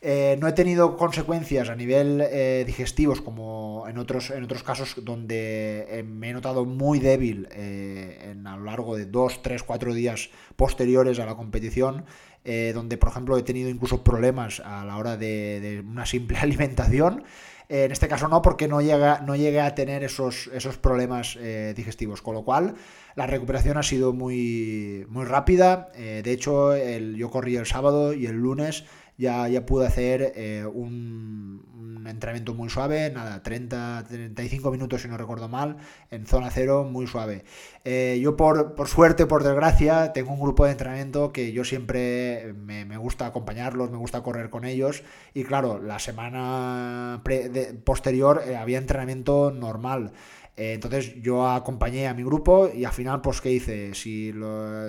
Eh, 0.00 0.38
no 0.40 0.46
he 0.48 0.52
tenido 0.52 0.96
consecuencias 0.96 1.68
a 1.68 1.74
nivel 1.74 2.24
digestivos 2.64 3.20
como 3.20 3.84
en 3.88 3.98
otros, 3.98 4.30
en 4.30 4.44
otros 4.44 4.62
casos 4.62 4.94
donde 5.04 6.04
me 6.06 6.30
he 6.30 6.32
notado 6.32 6.64
muy 6.64 7.00
débil 7.00 7.48
en, 7.50 8.46
a 8.46 8.56
lo 8.56 8.64
largo 8.64 8.96
de 8.96 9.06
2, 9.06 9.42
3, 9.42 9.62
4 9.64 9.94
días 9.94 10.30
posteriores 10.56 11.18
a 11.18 11.26
la 11.26 11.34
competición. 11.34 12.04
donde 12.44 12.96
por 12.96 13.10
ejemplo 13.10 13.36
he 13.36 13.42
tenido 13.42 13.68
incluso 13.68 14.04
problemas 14.04 14.60
a 14.60 14.84
la 14.84 14.96
hora 14.96 15.16
de 15.16 15.84
una 15.84 16.06
simple 16.06 16.38
alimentación. 16.42 17.24
Eh, 17.68 17.84
en 17.84 17.92
este 17.92 18.08
caso 18.08 18.28
no, 18.28 18.40
porque 18.40 18.66
no 18.66 18.80
llega, 18.80 19.20
no 19.20 19.34
a 19.34 19.74
tener 19.74 20.02
esos, 20.02 20.48
esos 20.54 20.78
problemas 20.78 21.36
eh, 21.40 21.74
digestivos. 21.76 22.22
Con 22.22 22.34
lo 22.34 22.44
cual, 22.44 22.74
la 23.14 23.26
recuperación 23.26 23.76
ha 23.76 23.82
sido 23.82 24.12
muy, 24.12 25.04
muy 25.08 25.24
rápida. 25.24 25.90
Eh, 25.94 26.22
de 26.24 26.32
hecho, 26.32 26.76
yo 26.76 27.30
corrí 27.30 27.56
el 27.56 27.66
sábado 27.66 28.14
y 28.14 28.26
el 28.26 28.36
lunes 28.36 28.84
ya, 29.18 29.48
ya 29.48 29.66
pude 29.66 29.86
hacer 29.86 30.32
eh, 30.36 30.64
un, 30.64 31.66
entrenamiento 32.08 32.54
muy 32.54 32.70
suave, 32.70 33.10
nada, 33.10 33.42
30, 33.42 34.04
35 34.08 34.70
minutos 34.70 35.02
si 35.02 35.08
no 35.08 35.18
recuerdo 35.18 35.46
mal, 35.46 35.76
en 36.10 36.24
zona 36.26 36.48
cero, 36.50 36.84
muy 36.90 37.06
suave. 37.06 37.44
Eh, 37.84 38.18
yo 38.22 38.34
por, 38.34 38.74
por, 38.74 38.88
suerte, 38.88 39.26
por 39.26 39.44
desgracia, 39.44 40.14
tengo 40.14 40.32
un 40.32 40.40
grupo 40.40 40.64
de 40.64 40.70
entrenamiento 40.72 41.32
que 41.32 41.52
yo 41.52 41.64
siempre 41.64 42.54
me, 42.54 42.86
me 42.86 42.96
gusta 42.96 43.26
acompañarlos, 43.26 43.90
me 43.90 43.98
gusta 43.98 44.22
correr 44.22 44.48
con 44.48 44.64
ellos 44.64 45.02
y 45.34 45.44
claro, 45.44 45.82
la 45.82 45.98
semana 45.98 47.22
posterior 47.84 48.42
eh, 48.46 48.56
había 48.56 48.78
entrenamiento 48.78 49.50
normal. 49.50 50.12
Eh, 50.58 50.72
entonces 50.72 51.14
yo 51.22 51.48
acompañé 51.48 52.08
a 52.08 52.14
mi 52.14 52.24
grupo 52.24 52.68
y 52.74 52.84
al 52.84 52.92
final, 52.92 53.20
pues, 53.20 53.40
¿qué 53.40 53.52
hice? 53.52 53.94
Si 53.94 54.34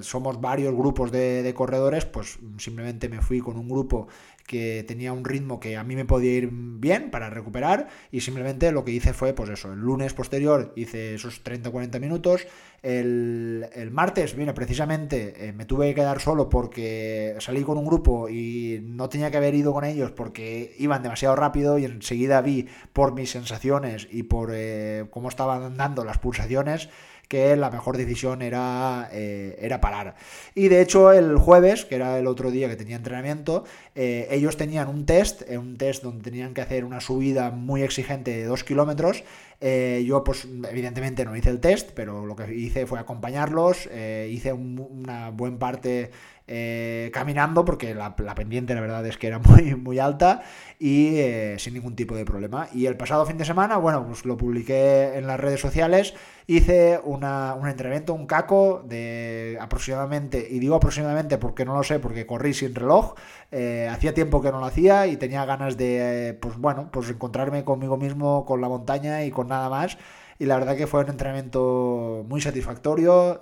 somos 0.01 0.41
varios 0.41 0.73
grupos 0.73 1.12
de, 1.12 1.43
de, 1.43 1.53
corredores, 1.53 2.05
pues 2.05 2.39
simplemente 2.58 3.08
me 3.08 3.21
fui 3.21 3.39
con 3.39 3.55
un 3.55 3.69
grupo 3.69 4.08
que 4.47 4.84
tenía 4.88 5.13
un 5.13 5.23
ritmo 5.23 5.60
que 5.60 5.77
a 5.77 5.84
mí 5.84 5.95
me 5.95 6.05
podía 6.05 6.34
ir 6.34 6.49
bien 6.51 7.12
para 7.12 7.29
recuperar 7.29 7.88
y 8.12 8.21
simplemente 8.21 8.71
lo 8.71 8.84
que 8.84 8.89
hice 8.89 9.13
fue, 9.13 9.34
pues 9.34 9.51
eso, 9.51 9.71
el 9.71 9.79
lunes 9.79 10.15
posterior 10.15 10.73
hice 10.75 11.13
esos 11.13 11.43
30-40 11.43 11.99
minutos, 11.99 12.47
el, 12.82 13.89
martes, 13.92 14.36
viene 14.36 14.54
precisamente 14.54 15.48
eh, 15.50 15.54
me 15.54 15.65
tuve 15.65 15.89
que 15.89 15.96
quedar 15.96 16.20
solo 16.20 16.50
porque 16.50 17.36
salí 17.39 17.63
con 17.63 17.78
un 17.78 17.86
grupo 17.86 18.30
y 18.30 18.80
no 18.84 19.10
tenía 19.10 19.32
que 19.32 19.38
haber 19.38 19.56
ido 19.56 19.74
con 19.74 19.84
ellos 19.84 20.12
porque 20.12 20.76
iban 20.78 21.04
demasiado 21.04 21.36
rápido 21.36 21.78
y 21.78 21.86
enseguida 21.86 22.42
vi 22.42 22.68
por 22.94 23.13
mis 23.13 23.32
sensaciones 23.32 24.08
y 24.10 24.24
por 24.24 24.52
eh, 24.54 25.06
cómo 25.10 25.30
estaban 25.30 25.76
dando 25.76 26.06
las 26.06 26.20
pulsaciones 26.20 26.89
que 27.28 27.56
la 27.56 27.70
mejor 27.70 27.96
decisión 27.96 28.42
era, 28.42 29.08
eh, 29.12 29.56
era 29.62 29.80
parar. 29.80 30.15
Y 30.56 30.68
de 30.68 30.82
hecho 30.82 31.12
el 31.12 31.38
jueves, 31.38 31.86
que 31.86 31.94
era 31.94 32.18
el 32.18 32.26
otro 32.26 32.50
día 32.50 32.68
que 32.70 32.76
tenía 32.76 32.96
entrenamiento, 32.96 33.65
ellos 33.94 34.58
tenían 34.58 34.88
un 34.88 35.06
test, 35.06 35.44
un 35.52 35.78
test 35.78 36.02
donde 36.02 36.24
tenían 36.24 36.56
que 36.56 36.62
hacer 36.62 36.86
una 36.86 37.02
subida 37.02 37.52
muy 37.52 37.84
exigente 37.84 38.32
de 38.32 38.46
2 38.46 38.63
kilómetros. 38.63 39.24
Yo 39.62 40.24
pues 40.24 40.48
evidentemente 40.69 41.26
no 41.26 41.36
hice 41.36 41.50
el 41.50 41.60
test, 41.60 41.91
pero 41.93 42.26
lo 42.26 42.36
que 42.36 42.54
hice 42.56 42.86
fue 42.86 43.00
acompañarlos, 43.00 43.89
hice 44.28 44.54
una 44.54 45.32
buena 45.32 45.60
parte 45.60 46.12
eh, 46.52 47.12
caminando, 47.13 47.63
porque 47.63 47.93
la, 47.93 48.15
pendiente 48.15 48.74
la 48.74 48.82
verdad 48.82 49.06
es 49.06 49.19
que 49.19 49.28
era 49.28 49.38
muy, 49.45 49.76
muy 49.76 50.00
alta 50.00 50.41
y 50.80 51.17
eh, 51.17 51.56
sin 51.60 51.76
ningún 51.76 51.95
tipo 51.95 52.15
de 52.15 52.26
problema. 52.26 52.67
Y 52.74 52.88
el 52.88 52.98
pasado 52.98 53.24
fin 53.28 53.38
de 53.38 53.45
semana, 53.45 53.78
bueno, 53.78 54.04
pues 54.08 54.26
lo 54.26 54.36
publiqué 54.36 55.15
en 55.15 55.28
las 55.28 55.39
redes 55.39 55.60
sociales, 55.60 56.15
hice 56.48 57.00
una, 57.04 57.54
un 57.54 57.67
entrenamiento, 57.67 58.15
un 58.15 58.26
caco 58.26 58.84
de 58.84 59.60
aproximadamente, 59.62 60.48
y 60.50 60.58
digo 60.58 60.74
aproximadamente 60.74 61.38
porque 61.38 61.65
no 61.65 61.76
lo 61.76 61.84
sé, 61.84 62.00
porque 62.00 62.26
corrí 62.26 62.56
sin 62.56 62.74
reloj, 62.74 63.13
eh, 63.52 63.88
hacía 63.91 64.15
tiempo 64.15 64.41
que 64.41 64.52
no 64.52 64.60
lo 64.60 64.65
hacía 64.65 65.06
y 65.06 65.17
tenía 65.17 65.45
ganas 65.45 65.78
de, 65.78 66.36
pues 66.41 66.58
bueno, 66.58 66.89
pues 66.91 67.12
encontrarme 67.12 67.63
conmigo 67.63 67.95
mismo, 67.98 68.43
con 68.48 68.60
la 68.60 68.69
montaña 68.69 69.24
y 69.24 69.30
con 69.30 69.49
nada 69.50 69.70
más 69.70 69.98
y 70.40 70.46
la 70.46 70.58
verdad 70.58 70.78
que 70.78 70.88
fue 70.88 71.04
un 71.04 71.10
entrenamiento 71.10 72.26
muy 72.30 72.40
satisfactorio, 72.40 73.42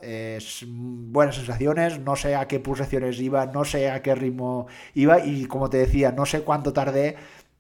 buenas 0.66 1.36
sensaciones, 1.36 2.00
no 2.00 2.16
sé 2.16 2.36
a 2.36 2.48
qué 2.48 2.60
pulsaciones 2.60 3.20
iba, 3.20 3.46
no 3.46 3.66
sé 3.66 3.92
a 3.92 4.02
qué 4.02 4.16
ritmo 4.16 4.66
iba 4.96 5.24
y 5.24 5.46
como 5.46 5.70
te 5.70 5.78
decía, 5.78 6.12
no 6.12 6.26
sé 6.26 6.42
cuánto 6.42 6.74
tardé 6.74 7.16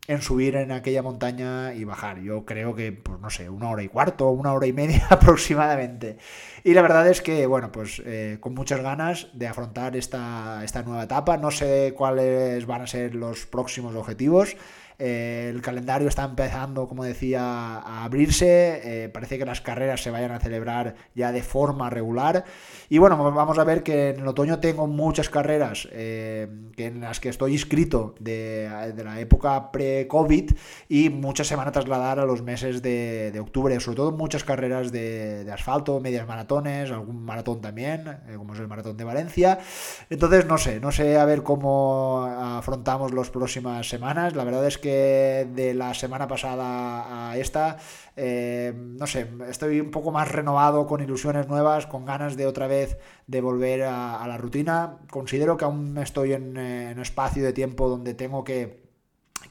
en 0.08 0.22
subir 0.22 0.56
en 0.56 0.72
aquella 0.72 1.04
montaña 1.04 1.74
y 1.74 1.84
bajar. 1.84 2.22
Yo 2.22 2.46
creo 2.46 2.74
que, 2.74 2.94
pues 2.94 3.20
no 3.20 3.30
sé, 3.30 3.50
una 3.50 3.70
hora 3.70 3.84
y 3.84 3.90
cuarto, 3.90 4.30
una 4.30 4.54
hora 4.54 4.66
y 4.66 4.74
media 4.74 5.06
aproximadamente. 5.10 6.18
Y 6.64 6.74
la 6.74 6.82
verdad 6.82 7.08
es 7.08 7.22
que, 7.22 7.46
bueno, 7.46 7.72
pues 7.72 8.02
eh, 8.06 8.38
con 8.40 8.54
muchas 8.54 8.82
ganas 8.82 9.28
de 9.34 9.48
afrontar 9.48 9.96
esta, 9.98 10.62
esta 10.64 10.82
nueva 10.84 11.04
etapa. 11.04 11.38
No 11.38 11.52
sé 11.52 11.94
cuáles 11.96 12.66
van 12.66 12.82
a 12.82 12.88
ser 12.88 13.16
los 13.16 13.46
próximos 13.46 13.96
objetivos. 13.96 14.56
Eh, 15.00 15.52
el 15.54 15.62
calendario 15.62 16.08
está 16.08 16.24
empezando, 16.24 16.88
como 16.88 17.04
decía, 17.04 17.42
a 17.42 18.04
abrirse. 18.04 19.04
Eh, 19.06 19.10
parece 19.10 19.38
que 19.38 19.46
las 19.46 19.62
carreras 19.62 20.02
se 20.02 20.10
vayan 20.10 20.32
a 20.32 20.40
celebrar 20.40 20.96
ya 21.14 21.32
de 21.32 21.44
forma 21.44 21.90
regular. 21.90 22.46
Y 22.90 22.98
bueno, 22.98 23.18
vamos 23.18 23.60
a 23.60 23.64
ver 23.64 23.84
que 23.84 24.10
en 24.10 24.22
el 24.22 24.28
otoño 24.28 24.60
tengo 24.60 24.88
muchas 24.88 25.30
carreras 25.30 25.88
eh, 25.92 26.48
en 26.78 27.02
las 27.02 27.20
que 27.20 27.30
estoy 27.30 27.54
inscrito 27.54 28.16
de, 28.20 28.94
la 29.04 29.20
época 29.20 29.72
pre-COVID 29.72 30.52
y 30.90 31.10
muchas 31.10 31.48
se 31.48 31.56
van 31.56 31.68
a 31.68 31.72
trasladar 31.72 32.20
a 32.20 32.26
los 32.26 32.42
meses 32.42 32.82
de, 32.82 33.38
octubre, 33.40 33.80
sobre 33.80 33.98
todo 33.98 34.12
muchas 34.12 34.44
carreras 34.44 34.92
de, 34.92 35.44
de, 35.44 35.52
asfalto, 35.52 36.00
medias 36.00 36.28
maratones, 36.28 36.90
algún 36.92 37.24
maratón 37.24 37.62
también, 37.62 38.18
como 38.36 38.54
es 38.54 38.60
el 38.60 38.68
maratón 38.68 38.98
de 38.98 39.04
Valencia. 39.04 39.60
Entonces, 40.10 40.46
no 40.46 40.58
sé, 40.58 40.80
no 40.80 40.92
sé 40.92 41.18
a 41.18 41.26
ver 41.26 41.44
cómo 41.44 42.24
afrontamos 42.26 43.14
las 43.14 43.30
próximas 43.30 43.88
semanas. 43.88 44.36
La 44.36 44.44
verdad 44.44 44.66
es 44.66 44.78
que 44.78 44.87
de 44.90 45.74
la 45.74 45.94
semana 45.94 46.28
pasada 46.28 47.32
a 47.32 47.38
esta, 47.38 47.78
eh, 48.16 48.74
no 48.76 49.08
sé, 49.08 49.28
estoy 49.50 49.80
un 49.80 49.92
poco 49.92 50.12
más 50.12 50.32
renovado, 50.32 50.88
con 50.88 51.02
ilusiones 51.02 51.48
nuevas, 51.48 51.86
con 51.86 52.06
ganas 52.06 52.36
de 52.36 52.48
otra 52.48 52.68
vez 52.68 52.98
de 53.28 53.42
volver 53.42 53.84
a, 53.84 54.26
la 54.28 54.38
rutina. 54.38 54.98
Considero 55.10 55.58
que 55.58 55.66
aún 55.66 55.98
estoy 55.98 56.34
en, 56.34 56.58
un 56.58 57.02
espacio 57.02 57.44
de 57.44 57.54
tiempo 57.54 57.90
donde 57.90 58.14
tengo 58.14 58.44
que 58.44 58.88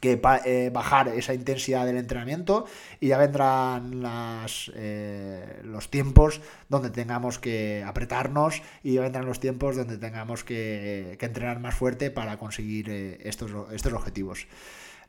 que 0.00 0.20
eh, 0.44 0.70
bajar 0.72 1.08
esa 1.08 1.32
intensidad 1.32 1.86
del 1.86 1.96
entrenamiento 1.96 2.66
y 3.00 3.08
ya 3.08 3.18
vendrán 3.18 4.02
las, 4.02 4.70
eh, 4.74 5.60
los 5.64 5.90
tiempos 5.90 6.40
donde 6.68 6.90
tengamos 6.90 7.38
que 7.38 7.84
apretarnos 7.86 8.62
y 8.82 8.94
ya 8.94 9.02
vendrán 9.02 9.26
los 9.26 9.40
tiempos 9.40 9.76
donde 9.76 9.96
tengamos 9.96 10.44
que, 10.44 11.16
entrenar 11.20 11.60
más 11.60 11.74
fuerte 11.74 12.10
para 12.10 12.36
conseguir 12.38 12.90
estos, 13.22 13.50
estos 13.72 13.92
objetivos. 13.92 14.46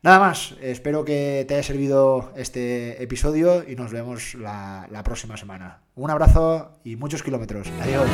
Nada 0.02 0.20
más, 0.20 0.56
espero 0.62 1.04
que 1.04 1.46
te 1.48 1.56
haya 1.56 1.64
servido 1.64 2.32
este 2.36 3.02
episodio 3.02 3.68
y 3.68 3.76
nos 3.76 3.92
vemos 3.92 4.36
la, 4.36 5.02
próxima 5.04 5.38
semana. 5.38 5.82
Un 5.96 6.12
abrazo 6.12 6.80
y 6.84 6.96
muchos 6.96 7.24
kilómetros. 7.24 7.68
Adiós. 7.82 8.08